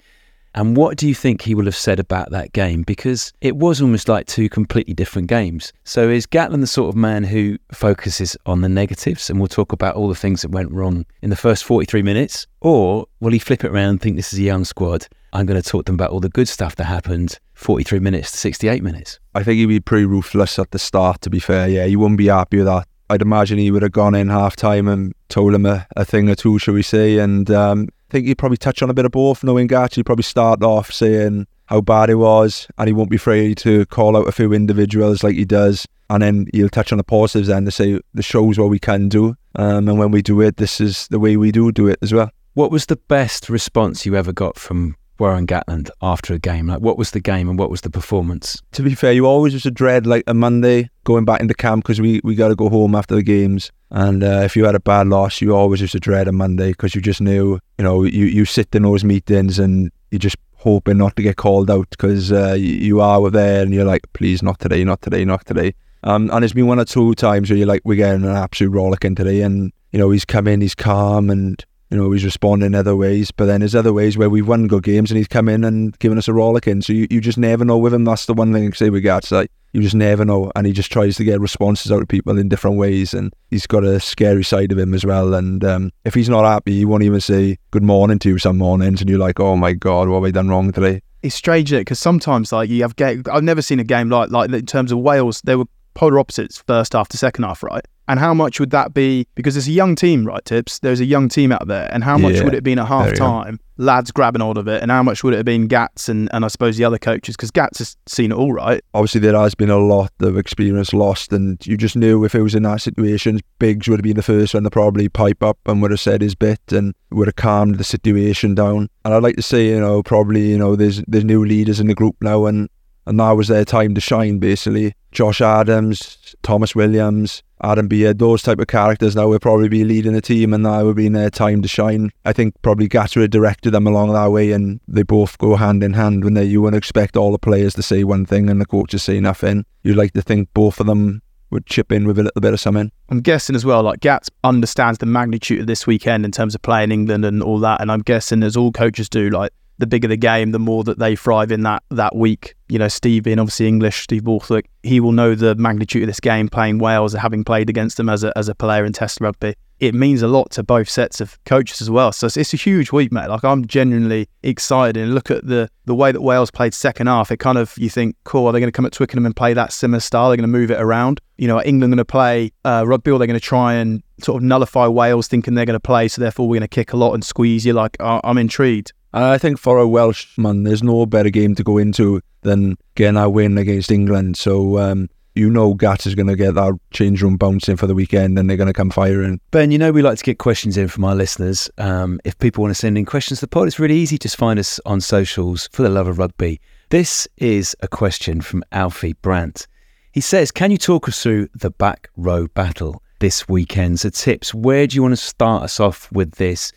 And 0.58 0.76
what 0.76 0.96
do 0.96 1.06
you 1.06 1.14
think 1.14 1.42
he 1.42 1.54
will 1.54 1.66
have 1.66 1.76
said 1.76 2.00
about 2.00 2.32
that 2.32 2.52
game? 2.52 2.82
Because 2.82 3.32
it 3.40 3.54
was 3.54 3.80
almost 3.80 4.08
like 4.08 4.26
two 4.26 4.48
completely 4.48 4.92
different 4.92 5.28
games. 5.28 5.72
So 5.84 6.08
is 6.08 6.26
Gatland 6.26 6.62
the 6.62 6.66
sort 6.66 6.88
of 6.88 6.96
man 6.96 7.22
who 7.22 7.58
focuses 7.70 8.36
on 8.44 8.60
the 8.60 8.68
negatives 8.68 9.30
and 9.30 9.38
will 9.38 9.46
talk 9.46 9.72
about 9.72 9.94
all 9.94 10.08
the 10.08 10.16
things 10.16 10.42
that 10.42 10.50
went 10.50 10.72
wrong 10.72 11.06
in 11.22 11.30
the 11.30 11.36
first 11.36 11.62
43 11.62 12.02
minutes? 12.02 12.48
Or 12.60 13.06
will 13.20 13.30
he 13.30 13.38
flip 13.38 13.62
it 13.62 13.70
around 13.70 13.90
and 13.90 14.00
think 14.00 14.16
this 14.16 14.32
is 14.32 14.40
a 14.40 14.42
young 14.42 14.64
squad? 14.64 15.06
I'm 15.32 15.46
going 15.46 15.62
to 15.62 15.68
talk 15.68 15.84
to 15.84 15.92
them 15.92 15.94
about 15.94 16.10
all 16.10 16.18
the 16.18 16.28
good 16.28 16.48
stuff 16.48 16.74
that 16.74 16.86
happened 16.86 17.38
43 17.54 18.00
minutes 18.00 18.32
to 18.32 18.38
68 18.38 18.82
minutes. 18.82 19.20
I 19.36 19.44
think 19.44 19.58
he'd 19.58 19.66
be 19.66 19.78
pretty 19.78 20.06
ruthless 20.06 20.58
at 20.58 20.72
the 20.72 20.80
start, 20.80 21.20
to 21.20 21.30
be 21.30 21.38
fair. 21.38 21.68
Yeah, 21.68 21.84
you 21.84 22.00
wouldn't 22.00 22.18
be 22.18 22.26
happy 22.26 22.56
with 22.56 22.66
that. 22.66 22.88
I'd 23.10 23.22
imagine 23.22 23.58
he 23.58 23.70
would 23.70 23.82
have 23.82 23.92
gone 23.92 24.16
in 24.16 24.28
half 24.28 24.56
time 24.56 24.88
and 24.88 25.14
told 25.28 25.54
him 25.54 25.66
a, 25.66 25.86
a 25.94 26.04
thing 26.04 26.28
or 26.28 26.34
two, 26.34 26.58
shall 26.58 26.74
we 26.74 26.82
say. 26.82 27.18
And 27.18 27.48
um, 27.48 27.90
think 28.10 28.26
he'd 28.26 28.38
probably 28.38 28.56
touch 28.56 28.82
on 28.82 28.90
a 28.90 28.94
bit 28.94 29.04
of 29.04 29.12
both, 29.12 29.44
knowing 29.44 29.68
Gatch. 29.68 29.94
He'd 29.94 30.06
probably 30.06 30.22
start 30.22 30.62
off 30.62 30.92
saying 30.92 31.46
how 31.66 31.80
bad 31.80 32.10
it 32.10 32.14
was, 32.14 32.66
and 32.78 32.88
he 32.88 32.92
won't 32.92 33.10
be 33.10 33.16
afraid 33.16 33.58
to 33.58 33.84
call 33.86 34.16
out 34.16 34.28
a 34.28 34.32
few 34.32 34.52
individuals 34.52 35.22
like 35.22 35.36
he 35.36 35.44
does. 35.44 35.86
And 36.10 36.22
then 36.22 36.46
he'll 36.54 36.70
touch 36.70 36.90
on 36.90 36.98
the 36.98 37.04
positives 37.04 37.48
then 37.48 37.66
to 37.66 37.70
say 37.70 38.00
the 38.14 38.22
shows 38.22 38.58
what 38.58 38.70
we 38.70 38.78
can 38.78 39.10
do. 39.10 39.36
Um, 39.56 39.88
and 39.88 39.98
when 39.98 40.10
we 40.10 40.22
do 40.22 40.40
it, 40.40 40.56
this 40.56 40.80
is 40.80 41.06
the 41.08 41.18
way 41.18 41.36
we 41.36 41.52
do 41.52 41.70
do 41.70 41.86
it 41.86 41.98
as 42.00 42.14
well. 42.14 42.30
What 42.54 42.70
was 42.70 42.86
the 42.86 42.96
best 42.96 43.50
response 43.50 44.06
you 44.06 44.16
ever 44.16 44.32
got 44.32 44.58
from 44.58 44.96
Warren 45.18 45.46
Gatland 45.46 45.90
after 46.02 46.34
a 46.34 46.38
game? 46.38 46.68
Like, 46.68 46.80
what 46.80 46.98
was 46.98 47.10
the 47.10 47.20
game 47.20 47.48
and 47.48 47.58
what 47.58 47.70
was 47.70 47.80
the 47.80 47.90
performance? 47.90 48.60
To 48.72 48.82
be 48.82 48.94
fair, 48.94 49.12
you 49.12 49.26
always 49.26 49.60
to 49.62 49.70
dread 49.70 50.06
like 50.06 50.24
a 50.26 50.34
Monday 50.34 50.90
going 51.04 51.24
back 51.24 51.40
into 51.40 51.54
camp 51.54 51.84
because 51.84 52.00
we, 52.00 52.20
we 52.24 52.34
got 52.34 52.48
to 52.48 52.56
go 52.56 52.68
home 52.68 52.94
after 52.94 53.14
the 53.14 53.22
games. 53.22 53.70
And 53.90 54.22
uh, 54.22 54.42
if 54.44 54.56
you 54.56 54.64
had 54.64 54.74
a 54.74 54.80
bad 54.80 55.08
loss, 55.08 55.40
you 55.40 55.54
always 55.54 55.90
to 55.90 56.00
dread 56.00 56.28
a 56.28 56.32
Monday 56.32 56.70
because 56.70 56.94
you 56.94 57.00
just 57.00 57.20
knew, 57.20 57.58
you 57.78 57.84
know, 57.84 58.04
you, 58.04 58.26
you 58.26 58.44
sit 58.44 58.74
in 58.74 58.82
those 58.82 59.04
meetings 59.04 59.58
and 59.58 59.90
you're 60.10 60.18
just 60.18 60.36
hoping 60.54 60.98
not 60.98 61.16
to 61.16 61.22
get 61.22 61.36
called 61.36 61.70
out 61.70 61.88
because 61.90 62.32
uh, 62.32 62.54
you 62.58 63.00
are 63.00 63.30
there 63.30 63.62
and 63.62 63.72
you're 63.72 63.84
like, 63.84 64.02
please, 64.12 64.42
not 64.42 64.58
today, 64.58 64.84
not 64.84 65.00
today, 65.02 65.24
not 65.24 65.46
today. 65.46 65.74
Um, 66.02 66.30
and 66.32 66.44
it's 66.44 66.54
been 66.54 66.66
one 66.66 66.78
or 66.78 66.84
two 66.84 67.14
times 67.14 67.50
where 67.50 67.56
you're 67.56 67.66
like, 67.66 67.82
we're 67.84 67.96
getting 67.96 68.24
an 68.24 68.36
absolute 68.36 68.70
rollicking 68.70 69.14
today. 69.14 69.42
And, 69.42 69.72
you 69.92 69.98
know, 69.98 70.10
he's 70.10 70.24
come 70.24 70.46
in, 70.46 70.60
he's 70.60 70.74
calm 70.74 71.30
and, 71.30 71.64
you 71.90 71.96
know, 71.96 72.10
he's 72.12 72.24
responding 72.24 72.74
other 72.74 72.96
ways. 72.96 73.30
But 73.30 73.46
then 73.46 73.60
there's 73.60 73.74
other 73.74 73.92
ways 73.92 74.18
where 74.18 74.30
we've 74.30 74.46
won 74.46 74.66
good 74.66 74.82
games 74.82 75.10
and 75.10 75.18
he's 75.18 75.28
come 75.28 75.48
in 75.48 75.64
and 75.64 75.98
given 75.98 76.18
us 76.18 76.28
a 76.28 76.32
rollicking. 76.32 76.82
So 76.82 76.92
you, 76.92 77.06
you 77.10 77.20
just 77.20 77.38
never 77.38 77.64
know 77.64 77.78
with 77.78 77.94
him. 77.94 78.04
That's 78.04 78.26
the 78.26 78.34
one 78.34 78.52
thing 78.52 78.66
I 78.66 78.70
say 78.70 78.90
with 78.90 79.02
Gats. 79.02 79.30
Like, 79.30 79.50
you 79.72 79.82
just 79.82 79.94
never 79.94 80.24
know. 80.24 80.52
And 80.54 80.66
he 80.66 80.72
just 80.72 80.92
tries 80.92 81.16
to 81.16 81.24
get 81.24 81.40
responses 81.40 81.90
out 81.92 82.02
of 82.02 82.08
people 82.08 82.38
in 82.38 82.48
different 82.48 82.76
ways. 82.76 83.14
And 83.14 83.32
he's 83.50 83.66
got 83.66 83.84
a 83.84 84.00
scary 84.00 84.44
side 84.44 84.72
of 84.72 84.78
him 84.78 84.94
as 84.94 85.04
well. 85.04 85.34
And 85.34 85.64
um, 85.64 85.90
if 86.04 86.14
he's 86.14 86.28
not 86.28 86.44
happy, 86.44 86.74
he 86.74 86.84
won't 86.84 87.04
even 87.04 87.20
say 87.20 87.58
good 87.70 87.82
morning 87.82 88.18
to 88.20 88.28
you 88.28 88.38
some 88.38 88.58
mornings. 88.58 89.00
And 89.00 89.08
you're 89.08 89.18
like, 89.18 89.40
oh 89.40 89.56
my 89.56 89.72
God, 89.72 90.08
what 90.08 90.16
have 90.16 90.24
I 90.24 90.30
done 90.30 90.48
wrong 90.48 90.72
today? 90.72 91.02
It's 91.22 91.34
strange, 91.34 91.70
Because 91.70 91.98
sometimes, 91.98 92.52
like, 92.52 92.70
you 92.70 92.82
have 92.82 92.94
game. 92.94 93.24
I've 93.30 93.42
never 93.42 93.60
seen 93.60 93.80
a 93.80 93.84
game 93.84 94.08
like 94.08 94.30
like 94.30 94.52
in 94.52 94.66
terms 94.66 94.92
of 94.92 94.98
Wales. 94.98 95.40
They 95.42 95.56
were 95.56 95.64
polar 95.94 96.20
opposites 96.20 96.62
first 96.66 96.92
half 96.92 97.08
to 97.08 97.18
second 97.18 97.42
half, 97.42 97.62
right? 97.62 97.84
And 98.08 98.18
how 98.18 98.32
much 98.32 98.58
would 98.58 98.70
that 98.70 98.94
be? 98.94 99.26
Because 99.34 99.56
it's 99.56 99.66
a 99.66 99.72
young 99.72 99.94
team, 99.94 100.26
right, 100.26 100.44
Tips? 100.44 100.78
There's 100.78 101.00
a 101.00 101.04
young 101.04 101.28
team 101.28 101.52
out 101.52 101.68
there. 101.68 101.88
And 101.92 102.02
how 102.02 102.16
much 102.16 102.36
Yeah, 102.36 102.44
would 102.44 102.54
it 102.54 102.58
have 102.58 102.64
been 102.64 102.78
at 102.78 102.88
half 102.88 103.14
time, 103.14 103.60
lads 103.76 104.10
grabbing 104.10 104.40
hold 104.40 104.56
of 104.56 104.66
it? 104.66 104.82
And 104.82 104.90
how 104.90 105.02
much 105.02 105.22
would 105.22 105.34
it 105.34 105.36
have 105.36 105.44
been 105.46 105.66
Gats 105.66 106.08
and, 106.08 106.30
and 106.32 106.42
I 106.42 106.48
suppose 106.48 106.78
the 106.78 106.84
other 106.84 106.98
coaches? 106.98 107.36
Because 107.36 107.50
Gats 107.50 107.78
has 107.80 107.96
seen 108.06 108.32
it 108.32 108.36
all, 108.36 108.54
right? 108.54 108.82
Obviously, 108.94 109.20
there 109.20 109.38
has 109.38 109.54
been 109.54 109.68
a 109.68 109.78
lot 109.78 110.10
of 110.20 110.38
experience 110.38 110.94
lost, 110.94 111.34
and 111.34 111.64
you 111.66 111.76
just 111.76 111.96
knew 111.96 112.24
if 112.24 112.34
it 112.34 112.42
was 112.42 112.54
in 112.54 112.62
that 112.62 112.80
situation, 112.80 113.40
Biggs 113.58 113.88
would 113.88 113.98
have 113.98 114.04
been 114.04 114.16
the 114.16 114.22
first 114.22 114.54
one 114.54 114.62
to 114.62 114.70
probably 114.70 115.10
pipe 115.10 115.42
up 115.42 115.58
and 115.66 115.82
would 115.82 115.90
have 115.90 116.00
said 116.00 116.22
his 116.22 116.34
bit 116.34 116.60
and 116.70 116.94
would 117.10 117.28
have 117.28 117.36
calmed 117.36 117.76
the 117.76 117.84
situation 117.84 118.54
down. 118.54 118.88
And 119.04 119.12
I'd 119.12 119.22
like 119.22 119.36
to 119.36 119.42
say, 119.42 119.68
you 119.68 119.80
know, 119.80 120.02
probably, 120.02 120.48
you 120.48 120.58
know, 120.58 120.76
there's 120.76 121.02
there's 121.06 121.24
new 121.24 121.44
leaders 121.44 121.78
in 121.78 121.88
the 121.88 121.94
group 121.94 122.16
now, 122.22 122.46
and 122.46 122.70
and 123.08 123.16
now 123.16 123.34
was 123.34 123.48
their 123.48 123.64
time 123.64 123.94
to 123.94 124.00
shine, 124.00 124.38
basically. 124.38 124.94
Josh 125.12 125.40
Adams, 125.40 126.36
Tomos 126.42 126.74
Williams, 126.74 127.42
Adam 127.62 127.88
Beard, 127.88 128.18
those 128.18 128.42
type 128.42 128.58
of 128.58 128.66
characters 128.66 129.16
now 129.16 129.28
will 129.28 129.38
probably 129.38 129.70
be 129.70 129.82
leading 129.82 130.12
the 130.12 130.20
team 130.20 130.52
and 130.52 130.64
that 130.66 130.82
would 130.82 130.96
be 130.96 131.08
their 131.08 131.30
time 131.30 131.62
to 131.62 131.68
shine. 131.68 132.10
I 132.26 132.34
think 132.34 132.54
probably 132.60 132.86
Gatter 132.86 133.22
had 133.22 133.30
directed 133.30 133.70
them 133.70 133.86
along 133.86 134.12
that 134.12 134.30
way 134.30 134.52
and 134.52 134.80
they 134.86 135.02
both 135.02 135.38
go 135.38 135.56
hand 135.56 135.82
in 135.82 135.94
hand 135.94 136.22
when 136.22 136.34
they 136.34 136.44
you 136.44 136.60
wouldn't 136.60 136.76
expect 136.76 137.16
all 137.16 137.32
the 137.32 137.38
players 137.38 137.74
to 137.74 137.82
say 137.82 138.04
one 138.04 138.26
thing 138.26 138.50
and 138.50 138.60
the 138.60 138.66
coaches 138.66 139.02
say 139.02 139.20
nothing. 139.20 139.64
You'd 139.82 139.96
like 139.96 140.12
to 140.12 140.22
think 140.22 140.52
both 140.52 140.78
of 140.78 140.86
them 140.86 141.22
would 141.50 141.64
chip 141.64 141.90
in 141.90 142.06
with 142.06 142.18
a 142.18 142.24
little 142.24 142.42
bit 142.42 142.52
of 142.52 142.60
something. 142.60 142.92
I'm 143.08 143.22
guessing 143.22 143.56
as 143.56 143.64
well, 143.64 143.82
like 143.82 144.00
Gats 144.00 144.28
understands 144.44 144.98
the 144.98 145.06
magnitude 145.06 145.60
of 145.60 145.66
this 145.66 145.86
weekend 145.86 146.26
in 146.26 146.30
terms 146.30 146.54
of 146.54 146.60
playing 146.60 146.92
England 146.92 147.24
and 147.24 147.42
all 147.42 147.58
that. 147.60 147.80
And 147.80 147.90
I'm 147.90 148.02
guessing, 148.02 148.42
as 148.42 148.54
all 148.54 148.70
coaches 148.70 149.08
do, 149.08 149.30
like 149.30 149.52
the 149.78 149.86
bigger 149.86 150.08
the 150.08 150.16
game, 150.16 150.50
the 150.50 150.58
more 150.58 150.84
that 150.84 150.98
they 150.98 151.16
thrive 151.16 151.50
in 151.50 151.62
that 151.62 151.82
that 151.90 152.14
week. 152.14 152.54
You 152.68 152.78
know, 152.78 152.88
Steve 152.88 153.22
being 153.22 153.38
obviously 153.38 153.66
English, 153.66 154.02
Steve 154.02 154.24
Borthwick, 154.24 154.68
he 154.82 155.00
will 155.00 155.12
know 155.12 155.34
the 155.34 155.54
magnitude 155.54 156.02
of 156.02 156.08
this 156.08 156.20
game 156.20 156.48
playing 156.48 156.78
Wales, 156.78 157.14
having 157.14 157.44
played 157.44 157.70
against 157.70 157.96
them 157.96 158.08
as 158.08 158.24
a 158.24 158.36
as 158.36 158.48
a 158.48 158.54
player 158.54 158.84
in 158.84 158.92
Test 158.92 159.20
rugby. 159.20 159.54
It 159.80 159.94
means 159.94 160.22
a 160.22 160.28
lot 160.28 160.50
to 160.52 160.64
both 160.64 160.88
sets 160.88 161.20
of 161.20 161.38
coaches 161.44 161.80
as 161.80 161.88
well. 161.88 162.10
So 162.10 162.26
it's, 162.26 162.36
it's 162.36 162.52
a 162.52 162.56
huge 162.56 162.90
week, 162.90 163.12
mate. 163.12 163.28
Like 163.28 163.44
I'm 163.44 163.64
genuinely 163.64 164.28
excited 164.42 164.96
and 164.96 165.14
look 165.14 165.30
at 165.30 165.46
the 165.46 165.70
the 165.84 165.94
way 165.94 166.10
that 166.10 166.20
Wales 166.20 166.50
played 166.50 166.74
second 166.74 167.06
half. 167.06 167.30
It 167.30 167.36
kind 167.36 167.56
of 167.56 167.74
you 167.78 167.88
think, 167.88 168.16
cool, 168.24 168.46
are 168.46 168.52
they 168.52 168.58
going 168.60 168.68
to 168.68 168.76
come 168.76 168.86
at 168.86 168.92
Twickenham 168.92 169.24
and 169.24 169.36
play 169.36 169.54
that 169.54 169.72
similar 169.72 170.00
style? 170.00 170.28
They're 170.28 170.36
going 170.36 170.50
to 170.50 170.58
move 170.58 170.72
it 170.72 170.80
around. 170.80 171.20
You 171.36 171.46
know, 171.46 171.62
England 171.62 171.92
going 171.92 171.98
to 171.98 172.04
play 172.04 172.50
uh, 172.64 172.82
rugby 172.84 173.12
or 173.12 173.18
they're 173.18 173.28
going 173.28 173.38
to 173.38 173.44
try 173.44 173.74
and 173.74 174.02
sort 174.20 174.38
of 174.38 174.42
nullify 174.42 174.88
Wales, 174.88 175.28
thinking 175.28 175.54
they're 175.54 175.64
going 175.64 175.74
to 175.74 175.80
play, 175.80 176.08
so 176.08 176.20
therefore 176.20 176.48
we're 176.48 176.56
going 176.56 176.62
to 176.62 176.68
kick 176.68 176.92
a 176.92 176.96
lot 176.96 177.14
and 177.14 177.24
squeeze 177.24 177.64
you. 177.64 177.72
Like 177.72 177.96
I'm 178.00 178.36
intrigued. 178.36 178.92
I 179.12 179.38
think 179.38 179.58
for 179.58 179.78
a 179.78 179.88
Welshman, 179.88 180.64
there's 180.64 180.82
no 180.82 181.06
better 181.06 181.30
game 181.30 181.54
to 181.54 181.64
go 181.64 181.78
into 181.78 182.20
than 182.42 182.76
getting 182.94 183.16
a 183.16 183.28
win 183.28 183.58
against 183.58 183.90
England. 183.90 184.36
So 184.36 184.78
um, 184.78 185.08
you 185.34 185.48
know 185.48 185.74
Gat 185.74 186.06
is 186.06 186.14
going 186.14 186.26
to 186.26 186.36
get 186.36 186.54
that 186.54 186.78
change 186.90 187.22
room 187.22 187.36
bouncing 187.36 187.76
for 187.76 187.86
the 187.86 187.94
weekend 187.94 188.38
and 188.38 188.50
they're 188.50 188.56
going 188.56 188.66
to 188.66 188.72
come 188.72 188.90
firing. 188.90 189.40
Ben, 189.50 189.70
you 189.70 189.78
know 189.78 189.92
we 189.92 190.02
like 190.02 190.18
to 190.18 190.24
get 190.24 190.38
questions 190.38 190.76
in 190.76 190.88
from 190.88 191.04
our 191.04 191.14
listeners. 191.14 191.70
Um, 191.78 192.20
if 192.24 192.38
people 192.38 192.62
want 192.62 192.72
to 192.72 192.80
send 192.80 192.98
in 192.98 193.04
questions 193.04 193.38
to 193.38 193.46
the 193.46 193.48
pod, 193.48 193.68
it's 193.68 193.78
really 193.78 193.96
easy. 193.96 194.18
Just 194.18 194.36
find 194.36 194.58
us 194.58 194.80
on 194.84 195.00
socials 195.00 195.68
for 195.72 195.82
the 195.82 195.88
love 195.88 196.08
of 196.08 196.18
rugby. 196.18 196.60
This 196.90 197.28
is 197.36 197.76
a 197.80 197.88
question 197.88 198.40
from 198.40 198.64
Alfie 198.72 199.12
Brandt. 199.12 199.66
He 200.12 200.20
says, 200.20 200.50
Can 200.50 200.70
you 200.70 200.78
talk 200.78 201.08
us 201.08 201.22
through 201.22 201.48
the 201.54 201.70
back 201.70 202.08
row 202.16 202.48
battle 202.48 203.02
this 203.20 203.48
weekend? 203.48 204.00
So, 204.00 204.10
tips, 204.10 204.52
where 204.52 204.86
do 204.86 204.96
you 204.96 205.02
want 205.02 205.12
to 205.12 205.16
start 205.16 205.62
us 205.62 205.78
off 205.78 206.10
with 206.10 206.32
this? 206.32 206.72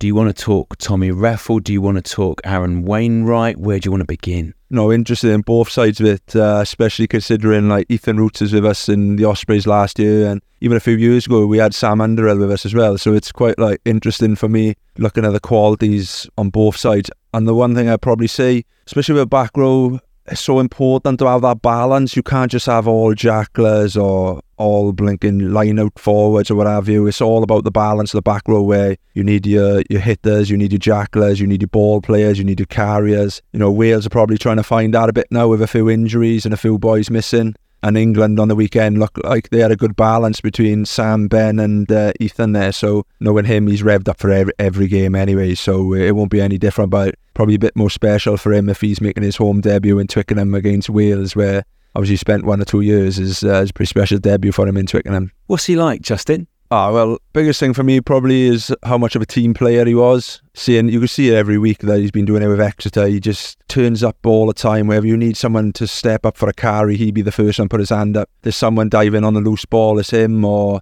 Do 0.00 0.06
you 0.06 0.14
want 0.14 0.34
to 0.34 0.42
talk 0.42 0.78
Tommy 0.78 1.10
Reffell? 1.10 1.62
Do 1.62 1.74
you 1.74 1.82
want 1.82 2.02
to 2.02 2.02
talk 2.02 2.40
Aaron 2.42 2.84
Wainwright? 2.84 3.58
Where 3.58 3.78
do 3.78 3.86
you 3.86 3.90
want 3.90 4.00
to 4.00 4.06
begin? 4.06 4.54
No, 4.70 4.90
interested 4.90 5.30
in 5.30 5.42
both 5.42 5.68
sides 5.68 6.00
of 6.00 6.06
it, 6.06 6.34
uh, 6.34 6.60
especially 6.62 7.06
considering 7.06 7.68
like 7.68 7.84
Ethan 7.90 8.16
Roots 8.16 8.40
is 8.40 8.54
with 8.54 8.64
us 8.64 8.88
in 8.88 9.16
the 9.16 9.26
Ospreys 9.26 9.66
last 9.66 9.98
year, 9.98 10.30
and 10.30 10.40
even 10.62 10.78
a 10.78 10.80
few 10.80 10.96
years 10.96 11.26
ago 11.26 11.44
we 11.44 11.58
had 11.58 11.74
Sam 11.74 12.00
Underhill 12.00 12.38
with 12.38 12.50
us 12.50 12.64
as 12.64 12.72
well. 12.72 12.96
So 12.96 13.12
it's 13.12 13.30
quite 13.30 13.58
like 13.58 13.82
interesting 13.84 14.36
for 14.36 14.48
me 14.48 14.74
looking 14.96 15.26
at 15.26 15.34
the 15.34 15.40
qualities 15.40 16.26
on 16.38 16.48
both 16.48 16.78
sides. 16.78 17.10
And 17.34 17.46
the 17.46 17.54
one 17.54 17.74
thing 17.74 17.90
I'd 17.90 18.00
probably 18.00 18.26
say, 18.26 18.64
especially 18.86 19.16
with 19.16 19.28
back 19.28 19.54
row, 19.54 20.00
it's 20.24 20.40
so 20.40 20.60
important 20.60 21.18
to 21.18 21.26
have 21.26 21.42
that 21.42 21.60
balance. 21.60 22.16
You 22.16 22.22
can't 22.22 22.50
just 22.50 22.64
have 22.64 22.88
all 22.88 23.12
jacklers 23.12 23.98
or 23.98 24.40
all 24.60 24.92
blinking 24.92 25.52
line 25.52 25.78
out 25.78 25.98
forwards 25.98 26.50
or 26.50 26.54
what 26.54 26.66
have 26.66 26.88
you. 26.88 27.06
It's 27.06 27.20
all 27.20 27.42
about 27.42 27.64
the 27.64 27.70
balance 27.70 28.12
of 28.12 28.18
the 28.18 28.22
back 28.22 28.46
row 28.46 28.62
where 28.62 28.96
you 29.14 29.24
need 29.24 29.46
your, 29.46 29.82
your 29.88 30.00
hitters, 30.00 30.50
you 30.50 30.56
need 30.56 30.72
your 30.72 30.78
jacklers, 30.78 31.40
you 31.40 31.46
need 31.46 31.62
your 31.62 31.68
ball 31.68 32.02
players, 32.02 32.38
you 32.38 32.44
need 32.44 32.60
your 32.60 32.66
carriers. 32.66 33.40
You 33.52 33.58
know, 33.58 33.70
Wales 33.72 34.06
are 34.06 34.10
probably 34.10 34.36
trying 34.38 34.58
to 34.58 34.62
find 34.62 34.92
that 34.94 35.08
a 35.08 35.14
bit 35.14 35.28
now 35.30 35.48
with 35.48 35.62
a 35.62 35.66
few 35.66 35.88
injuries 35.88 36.44
and 36.44 36.52
a 36.52 36.58
few 36.58 36.78
boys 36.78 37.10
missing. 37.10 37.54
And 37.82 37.96
England 37.96 38.38
on 38.38 38.48
the 38.48 38.54
weekend 38.54 38.98
looked 38.98 39.24
like 39.24 39.48
they 39.48 39.60
had 39.60 39.72
a 39.72 39.76
good 39.76 39.96
balance 39.96 40.42
between 40.42 40.84
Sam, 40.84 41.28
Ben, 41.28 41.58
and 41.58 41.90
uh, 41.90 42.12
Ethan 42.20 42.52
there. 42.52 42.72
So 42.72 43.06
knowing 43.20 43.46
him, 43.46 43.66
he's 43.66 43.82
revved 43.82 44.06
up 44.06 44.18
for 44.18 44.30
every, 44.30 44.52
every 44.58 44.86
game 44.86 45.14
anyway. 45.14 45.54
So 45.54 45.94
it 45.94 46.10
won't 46.10 46.30
be 46.30 46.42
any 46.42 46.58
different, 46.58 46.90
but 46.90 47.14
probably 47.32 47.54
a 47.54 47.58
bit 47.58 47.74
more 47.74 47.88
special 47.88 48.36
for 48.36 48.52
him 48.52 48.68
if 48.68 48.82
he's 48.82 49.00
making 49.00 49.22
his 49.22 49.36
home 49.36 49.62
debut 49.62 49.98
in 49.98 50.08
Twickenham 50.08 50.54
against 50.54 50.90
Wales, 50.90 51.34
where 51.34 51.64
obviously 51.94 52.16
spent 52.16 52.44
one 52.44 52.60
or 52.60 52.64
two 52.64 52.80
years. 52.80 53.18
Is 53.18 53.42
uh, 53.42 53.62
is 53.62 53.70
a 53.70 53.72
pretty 53.72 53.88
special 53.88 54.18
debut 54.18 54.52
for 54.52 54.66
him 54.66 54.76
in 54.76 54.86
Twickenham. 54.86 55.32
What's 55.46 55.66
he 55.66 55.76
like, 55.76 56.02
Justin? 56.02 56.46
Ah, 56.72 56.92
well, 56.92 57.18
biggest 57.32 57.58
thing 57.58 57.74
for 57.74 57.82
me 57.82 58.00
probably 58.00 58.42
is 58.42 58.72
how 58.84 58.96
much 58.96 59.16
of 59.16 59.22
a 59.22 59.26
team 59.26 59.54
player 59.54 59.84
he 59.84 59.94
was. 59.94 60.40
Seeing 60.54 60.88
you 60.88 61.00
can 61.00 61.08
see 61.08 61.30
it 61.30 61.34
every 61.34 61.58
week 61.58 61.78
that 61.78 61.98
he's 61.98 62.12
been 62.12 62.26
doing 62.26 62.44
it 62.44 62.46
with 62.46 62.60
Exeter. 62.60 63.08
He 63.08 63.18
just 63.18 63.58
turns 63.66 64.04
up 64.04 64.24
all 64.24 64.46
the 64.46 64.54
time. 64.54 64.86
Wherever 64.86 65.06
you 65.06 65.16
need 65.16 65.36
someone 65.36 65.72
to 65.72 65.88
step 65.88 66.24
up 66.24 66.36
for 66.36 66.48
a 66.48 66.52
carry, 66.52 66.96
he'd 66.96 67.14
be 67.14 67.22
the 67.22 67.32
first 67.32 67.58
one 67.58 67.68
to 67.68 67.72
put 67.72 67.80
his 67.80 67.90
hand 67.90 68.16
up. 68.16 68.30
There's 68.42 68.54
someone 68.54 68.88
diving 68.88 69.24
on 69.24 69.34
the 69.34 69.40
loose 69.40 69.64
ball, 69.64 69.98
it's 69.98 70.10
him. 70.10 70.44
Or 70.44 70.80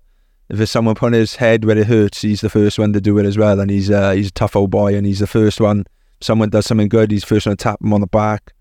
if 0.50 0.58
there's 0.58 0.70
someone 0.70 0.94
putting 0.94 1.18
his 1.18 1.36
head 1.36 1.64
where 1.64 1.78
it 1.78 1.86
hurts, 1.86 2.20
he's 2.20 2.42
the 2.42 2.50
first 2.50 2.78
one 2.78 2.92
to 2.92 3.00
do 3.00 3.16
it 3.16 3.24
as 3.24 3.38
well. 3.38 3.58
And 3.58 3.70
he's 3.70 3.90
uh, 3.90 4.10
he's 4.10 4.28
a 4.28 4.32
tough 4.32 4.56
old 4.56 4.70
boy, 4.70 4.94
and 4.94 5.06
he's 5.06 5.20
the 5.20 5.26
first 5.26 5.58
one. 5.58 5.86
Someone 6.20 6.50
does 6.50 6.66
something 6.66 6.90
good, 6.90 7.10
he's 7.10 7.22
the 7.22 7.28
first 7.28 7.46
one 7.46 7.56
to 7.56 7.62
tap 7.62 7.80
him 7.80 7.94
on 7.94 8.02
the 8.02 8.06
back 8.06 8.52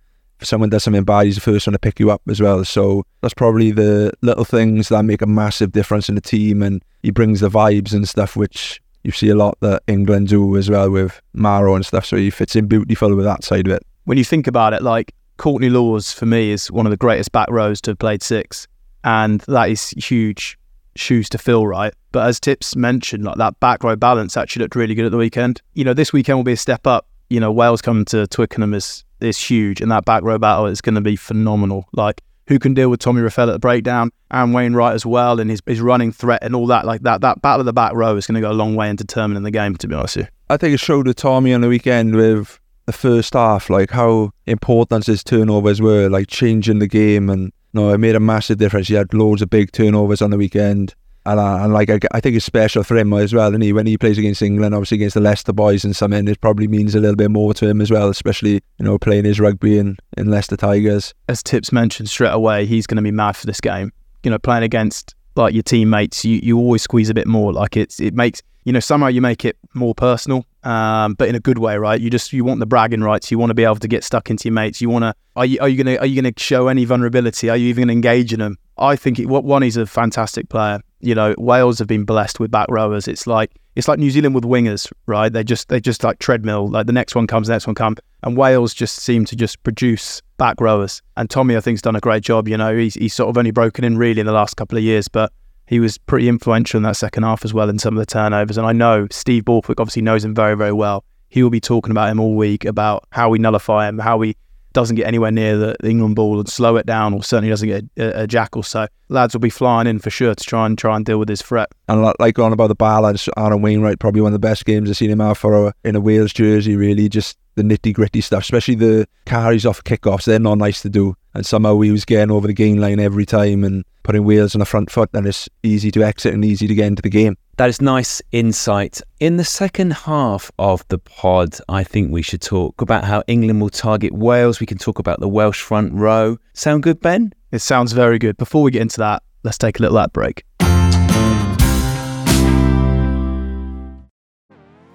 someone 0.45 0.69
does 0.69 0.83
something 0.83 1.03
bad, 1.03 1.25
he's 1.25 1.35
the 1.35 1.41
first 1.41 1.65
one 1.65 1.73
to 1.73 1.79
pick 1.79 1.99
you 1.99 2.11
up 2.11 2.21
as 2.29 2.41
well. 2.41 2.63
So 2.65 3.03
that's 3.21 3.33
probably 3.33 3.71
the 3.71 4.11
little 4.21 4.45
things 4.45 4.89
that 4.89 5.03
make 5.03 5.21
a 5.21 5.27
massive 5.27 5.71
difference 5.71 6.09
in 6.09 6.15
the 6.15 6.21
team, 6.21 6.61
and 6.61 6.83
he 7.01 7.11
brings 7.11 7.39
the 7.39 7.49
vibes 7.49 7.93
and 7.93 8.07
stuff, 8.07 8.35
which 8.35 8.81
you 9.03 9.11
see 9.11 9.29
a 9.29 9.35
lot 9.35 9.57
that 9.61 9.83
England 9.87 10.27
do 10.27 10.57
as 10.57 10.69
well 10.69 10.89
with 10.89 11.21
Maro 11.33 11.75
and 11.75 11.85
stuff. 11.85 12.05
So 12.05 12.17
he 12.17 12.29
fits 12.29 12.55
in 12.55 12.67
beautiful 12.67 13.15
with 13.15 13.25
that 13.25 13.43
side 13.43 13.67
of 13.67 13.73
it. 13.73 13.83
When 14.05 14.17
you 14.17 14.23
think 14.23 14.47
about 14.47 14.73
it, 14.73 14.81
like 14.81 15.13
Courtney 15.37 15.69
Lawes 15.69 16.11
for 16.11 16.25
me 16.25 16.51
is 16.51 16.71
one 16.71 16.85
of 16.85 16.89
the 16.91 16.97
greatest 16.97 17.31
back 17.31 17.49
rows 17.49 17.79
to 17.81 17.91
have 17.91 17.99
played 17.99 18.21
six, 18.21 18.67
and 19.03 19.41
that 19.41 19.69
is 19.69 19.89
huge 19.91 20.57
shoes 20.95 21.29
to 21.29 21.37
fill, 21.37 21.67
right? 21.67 21.93
But 22.11 22.27
as 22.27 22.39
Tips 22.39 22.75
mentioned, 22.75 23.23
like 23.23 23.37
that 23.37 23.59
back 23.59 23.83
row 23.83 23.95
balance 23.95 24.35
actually 24.35 24.63
looked 24.63 24.75
really 24.75 24.95
good 24.95 25.05
at 25.05 25.11
the 25.11 25.17
weekend. 25.17 25.61
You 25.73 25.83
know, 25.83 25.93
this 25.93 26.11
weekend 26.11 26.39
will 26.39 26.43
be 26.43 26.53
a 26.53 26.57
step 26.57 26.87
up. 26.87 27.07
You 27.29 27.39
know, 27.39 27.51
Wales 27.51 27.81
coming 27.81 28.05
to 28.05 28.27
Twickenham 28.27 28.73
is 28.73 29.03
is 29.19 29.37
huge, 29.37 29.81
and 29.81 29.91
that 29.91 30.05
back 30.05 30.23
row 30.23 30.37
battle 30.37 30.67
is 30.67 30.81
going 30.81 30.95
to 30.95 31.01
be 31.01 31.15
phenomenal. 31.15 31.87
Like 31.93 32.21
who 32.47 32.59
can 32.59 32.73
deal 32.73 32.89
with 32.89 32.99
Tommy 32.99 33.21
Reffell 33.21 33.49
at 33.49 33.53
the 33.53 33.59
breakdown 33.59 34.11
and 34.31 34.53
Wainwright 34.53 34.93
as 34.93 35.05
well, 35.05 35.39
and 35.39 35.49
his, 35.49 35.61
his 35.65 35.81
running 35.81 36.11
threat 36.11 36.39
and 36.41 36.55
all 36.55 36.67
that. 36.67 36.85
Like 36.85 37.01
that, 37.01 37.21
that 37.21 37.41
battle 37.41 37.61
of 37.61 37.65
the 37.65 37.73
back 37.73 37.93
row 37.93 38.15
is 38.15 38.25
going 38.25 38.35
to 38.35 38.41
go 38.41 38.51
a 38.51 38.53
long 38.53 38.75
way 38.75 38.89
in 38.89 38.95
determining 38.95 39.43
the 39.43 39.51
game. 39.51 39.75
To 39.75 39.87
be 39.87 39.95
honest 39.95 40.17
with 40.17 40.25
you, 40.25 40.31
I 40.49 40.57
think 40.57 40.73
it 40.73 40.79
showed 40.79 41.07
with 41.07 41.17
Tommy 41.17 41.53
on 41.53 41.61
the 41.61 41.67
weekend 41.67 42.15
with 42.15 42.59
the 42.85 42.93
first 42.93 43.33
half, 43.33 43.69
like 43.69 43.91
how 43.91 44.31
important 44.45 45.05
his 45.05 45.23
turnovers 45.23 45.81
were, 45.81 46.09
like 46.09 46.27
changing 46.27 46.79
the 46.79 46.87
game, 46.87 47.29
and 47.29 47.51
you 47.73 47.81
know, 47.81 47.93
it 47.93 47.97
made 47.97 48.15
a 48.15 48.19
massive 48.19 48.57
difference. 48.57 48.87
He 48.87 48.95
had 48.95 49.13
loads 49.13 49.41
of 49.41 49.49
big 49.49 49.71
turnovers 49.71 50.21
on 50.21 50.31
the 50.31 50.37
weekend. 50.37 50.95
And, 51.27 51.41
uh, 51.41 51.57
and 51.61 51.73
like 51.73 51.89
I, 51.89 51.99
I, 52.13 52.21
think 52.21 52.37
it's 52.37 52.45
special 52.45 52.83
for 52.83 52.95
him 52.95 53.11
as 53.11 53.33
well. 53.33 53.53
And 53.53 53.61
he 53.61 53.73
when 53.73 53.85
he 53.85 53.97
plays 53.97 54.17
against 54.17 54.41
England, 54.41 54.73
obviously 54.73 54.95
against 54.95 55.15
the 55.15 55.19
Leicester 55.19 55.51
boys 55.51 55.83
and 55.83 55.93
something, 55.93 56.25
it 56.25 56.39
probably 56.39 56.69
means 56.69 56.95
a 56.95 57.01
little 57.01 57.17
bit 57.17 57.29
more 57.29 57.53
to 57.55 57.67
him 57.67 57.81
as 57.81 57.91
well, 57.91 58.07
especially 58.07 58.53
you 58.53 58.85
know 58.85 58.97
playing 58.97 59.25
his 59.25 59.37
rugby 59.37 59.77
in, 59.77 59.97
in 60.15 60.27
Leicester 60.27 60.55
Tigers. 60.55 61.13
As 61.27 61.43
Tips 61.43 61.73
mentioned 61.73 62.09
straight 62.09 62.31
away, 62.31 62.65
he's 62.65 62.87
going 62.87 62.95
to 62.95 63.01
be 63.01 63.11
mad 63.11 63.35
for 63.35 63.45
this 63.45 63.59
game. 63.59 63.91
You 64.23 64.31
know, 64.31 64.39
playing 64.39 64.63
against 64.63 65.15
like 65.35 65.53
your 65.53 65.63
teammates, 65.63 66.23
you, 66.23 66.39
you 66.41 66.57
always 66.57 66.81
squeeze 66.81 67.09
a 67.09 67.13
bit 67.13 67.27
more. 67.27 67.51
Like 67.51 67.75
it's 67.75 67.99
it 67.99 68.13
makes 68.13 68.41
you 68.63 68.71
know 68.71 68.79
somehow 68.79 69.07
you 69.07 69.21
make 69.21 69.43
it 69.43 69.57
more 69.73 69.93
personal, 69.93 70.45
um, 70.67 71.13
but 71.13 71.29
in 71.29 71.35
a 71.35 71.39
good 71.39 71.57
way, 71.57 71.77
right? 71.77 71.99
You 71.99 72.09
just 72.09 72.33
you 72.33 72.43
want 72.43 72.59
the 72.59 72.65
bragging 72.65 73.01
rights. 73.01 73.31
You 73.31 73.39
want 73.39 73.51
to 73.51 73.53
be 73.53 73.63
able 73.63 73.77
to 73.77 73.87
get 73.87 74.03
stuck 74.03 74.29
into 74.29 74.49
your 74.49 74.53
mates. 74.53 74.81
You 74.81 74.89
want 74.89 75.03
to 75.03 75.13
are 75.35 75.45
you 75.45 75.59
are 75.61 75.69
you 75.69 75.81
gonna 75.81 75.97
are 75.97 76.05
you 76.05 76.21
gonna 76.21 76.33
show 76.37 76.67
any 76.67 76.83
vulnerability? 76.85 77.49
Are 77.49 77.57
you 77.57 77.67
even 77.69 77.83
gonna 77.83 77.93
engage 77.93 78.33
in 78.33 78.39
them? 78.39 78.57
I 78.77 78.95
think 78.95 79.17
it, 79.17 79.25
one 79.27 79.61
he's 79.61 79.77
a 79.77 79.85
fantastic 79.85 80.49
player 80.49 80.81
you 80.99 81.13
know, 81.13 81.35
Wales 81.37 81.79
have 81.79 81.87
been 81.87 82.05
blessed 82.05 82.39
with 82.39 82.51
back 82.51 82.67
rowers. 82.69 83.07
It's 83.07 83.27
like 83.27 83.51
it's 83.75 83.87
like 83.87 83.99
New 83.99 84.09
Zealand 84.09 84.33
with 84.33 84.43
wingers, 84.43 84.91
right? 85.05 85.31
They 85.31 85.43
just 85.43 85.69
they 85.69 85.79
just 85.79 86.03
like 86.03 86.19
treadmill. 86.19 86.67
Like 86.67 86.87
the 86.87 86.93
next 86.93 87.15
one 87.15 87.27
comes, 87.27 87.47
the 87.47 87.53
next 87.53 87.67
one 87.67 87.75
comes, 87.75 87.99
and 88.23 88.35
Wales 88.35 88.73
just 88.73 88.97
seem 88.97 89.25
to 89.25 89.35
just 89.35 89.61
produce 89.63 90.21
back 90.37 90.59
rowers. 90.59 91.01
And 91.15 91.29
Tommy, 91.29 91.55
I 91.55 91.61
think, 91.61 91.75
has 91.75 91.81
done 91.81 91.95
a 91.95 91.99
great 91.99 92.23
job. 92.23 92.47
You 92.47 92.57
know, 92.57 92.75
he's 92.75 92.95
he's 92.95 93.13
sort 93.13 93.29
of 93.29 93.37
only 93.37 93.51
broken 93.51 93.83
in 93.83 93.97
really 93.97 94.19
in 94.19 94.25
the 94.25 94.31
last 94.31 94.57
couple 94.57 94.77
of 94.77 94.83
years, 94.83 95.07
but 95.07 95.31
he 95.67 95.79
was 95.79 95.97
pretty 95.97 96.27
influential 96.27 96.77
in 96.77 96.83
that 96.83 96.97
second 96.97 97.23
half 97.23 97.45
as 97.45 97.53
well 97.53 97.69
in 97.69 97.79
some 97.79 97.95
of 97.95 97.99
the 97.99 98.05
turnovers. 98.05 98.57
And 98.57 98.65
I 98.65 98.73
know 98.73 99.07
Steve 99.11 99.45
Borthwick 99.45 99.79
obviously 99.79 100.01
knows 100.01 100.23
him 100.23 100.33
very 100.33 100.55
very 100.55 100.73
well. 100.73 101.03
He 101.29 101.43
will 101.43 101.49
be 101.49 101.59
talking 101.59 101.91
about 101.91 102.09
him 102.09 102.19
all 102.19 102.35
week 102.35 102.65
about 102.65 103.05
how 103.11 103.29
we 103.29 103.37
nullify 103.37 103.87
him, 103.87 103.99
how 103.99 104.21
he 104.21 104.35
doesn't 104.77 104.95
get 104.95 105.07
anywhere 105.07 105.31
near 105.31 105.57
the 105.57 105.75
England 105.83 106.15
ball 106.15 106.39
and 106.39 106.47
slow 106.47 106.75
it 106.75 106.85
down, 106.85 107.11
or 107.11 107.23
certainly 107.23 107.49
doesn't 107.49 107.67
get 107.67 107.83
a, 107.97 108.21
a, 108.21 108.27
jackal. 108.27 108.61
So 108.61 108.85
lads 109.09 109.33
will 109.33 109.39
be 109.39 109.49
flying 109.49 109.87
in 109.87 109.97
for 109.97 110.11
sure 110.11 110.35
to 110.35 110.43
try 110.43 110.67
and 110.67 110.77
try 110.77 110.95
and 110.95 111.03
deal 111.03 111.17
with 111.17 111.27
this 111.27 111.41
threat. 111.41 111.69
And 111.87 112.13
like 112.19 112.37
on 112.37 112.53
about 112.53 112.67
the 112.67 112.75
balance, 112.75 113.27
Aaron 113.37 113.63
Wainwright 113.63 113.99
probably 113.99 114.21
one 114.21 114.33
of 114.33 114.39
the 114.39 114.47
best 114.47 114.65
games 114.65 114.89
I've 114.89 114.97
seen 114.97 115.09
him 115.09 115.19
out 115.19 115.37
for 115.37 115.67
a, 115.67 115.73
in 115.83 115.95
a 115.95 115.99
Wales 115.99 116.31
jersey. 116.31 116.75
Really, 116.75 117.09
just 117.09 117.37
the 117.55 117.63
nitty 117.63 117.91
gritty 117.91 118.21
stuff, 118.21 118.43
especially 118.43 118.75
the 118.75 119.07
carries 119.25 119.65
off 119.65 119.83
kickoffs. 119.83 120.25
They're 120.25 120.37
not 120.37 120.59
nice 120.59 120.83
to 120.83 120.89
do, 120.89 121.15
and 121.37 121.45
somehow 121.45 121.79
he 121.79 121.91
was 121.91 122.03
getting 122.03 122.31
over 122.31 122.47
the 122.47 122.53
gain 122.53 122.81
line 122.81 122.99
every 122.99 123.25
time 123.25 123.63
and 123.63 123.85
putting 124.01 124.25
Wales 124.25 124.55
on 124.55 124.59
the 124.59 124.65
front 124.65 124.89
foot. 124.89 125.09
And 125.13 125.27
it's 125.27 125.47
easy 125.61 125.91
to 125.91 126.03
exit 126.03 126.33
and 126.33 126.43
easy 126.43 126.67
to 126.67 126.73
get 126.73 126.87
into 126.87 127.03
the 127.03 127.09
game. 127.09 127.37
That 127.57 127.69
is 127.69 127.79
nice 127.79 128.21
insight. 128.31 129.01
In 129.19 129.37
the 129.37 129.43
second 129.43 129.93
half 129.93 130.51
of 130.57 130.83
the 130.87 130.97
pod, 130.97 131.55
I 131.69 131.83
think 131.83 132.11
we 132.11 132.23
should 132.23 132.41
talk 132.41 132.81
about 132.81 133.03
how 133.03 133.23
England 133.27 133.61
will 133.61 133.69
target 133.69 134.13
Wales. 134.13 134.59
We 134.59 134.65
can 134.65 134.79
talk 134.79 134.97
about 134.97 135.19
the 135.19 135.29
Welsh 135.29 135.61
front 135.61 135.93
row. 135.93 136.37
Sound 136.53 136.83
good, 136.83 136.99
Ben? 137.01 137.33
It 137.51 137.59
sounds 137.59 137.93
very 137.93 138.17
good. 138.19 138.37
Before 138.37 138.63
we 138.63 138.71
get 138.71 138.81
into 138.81 138.97
that, 138.97 139.21
let's 139.43 139.57
take 139.57 139.79
a 139.79 139.81
little 139.81 139.99
ad 139.99 140.11
break. 140.13 140.43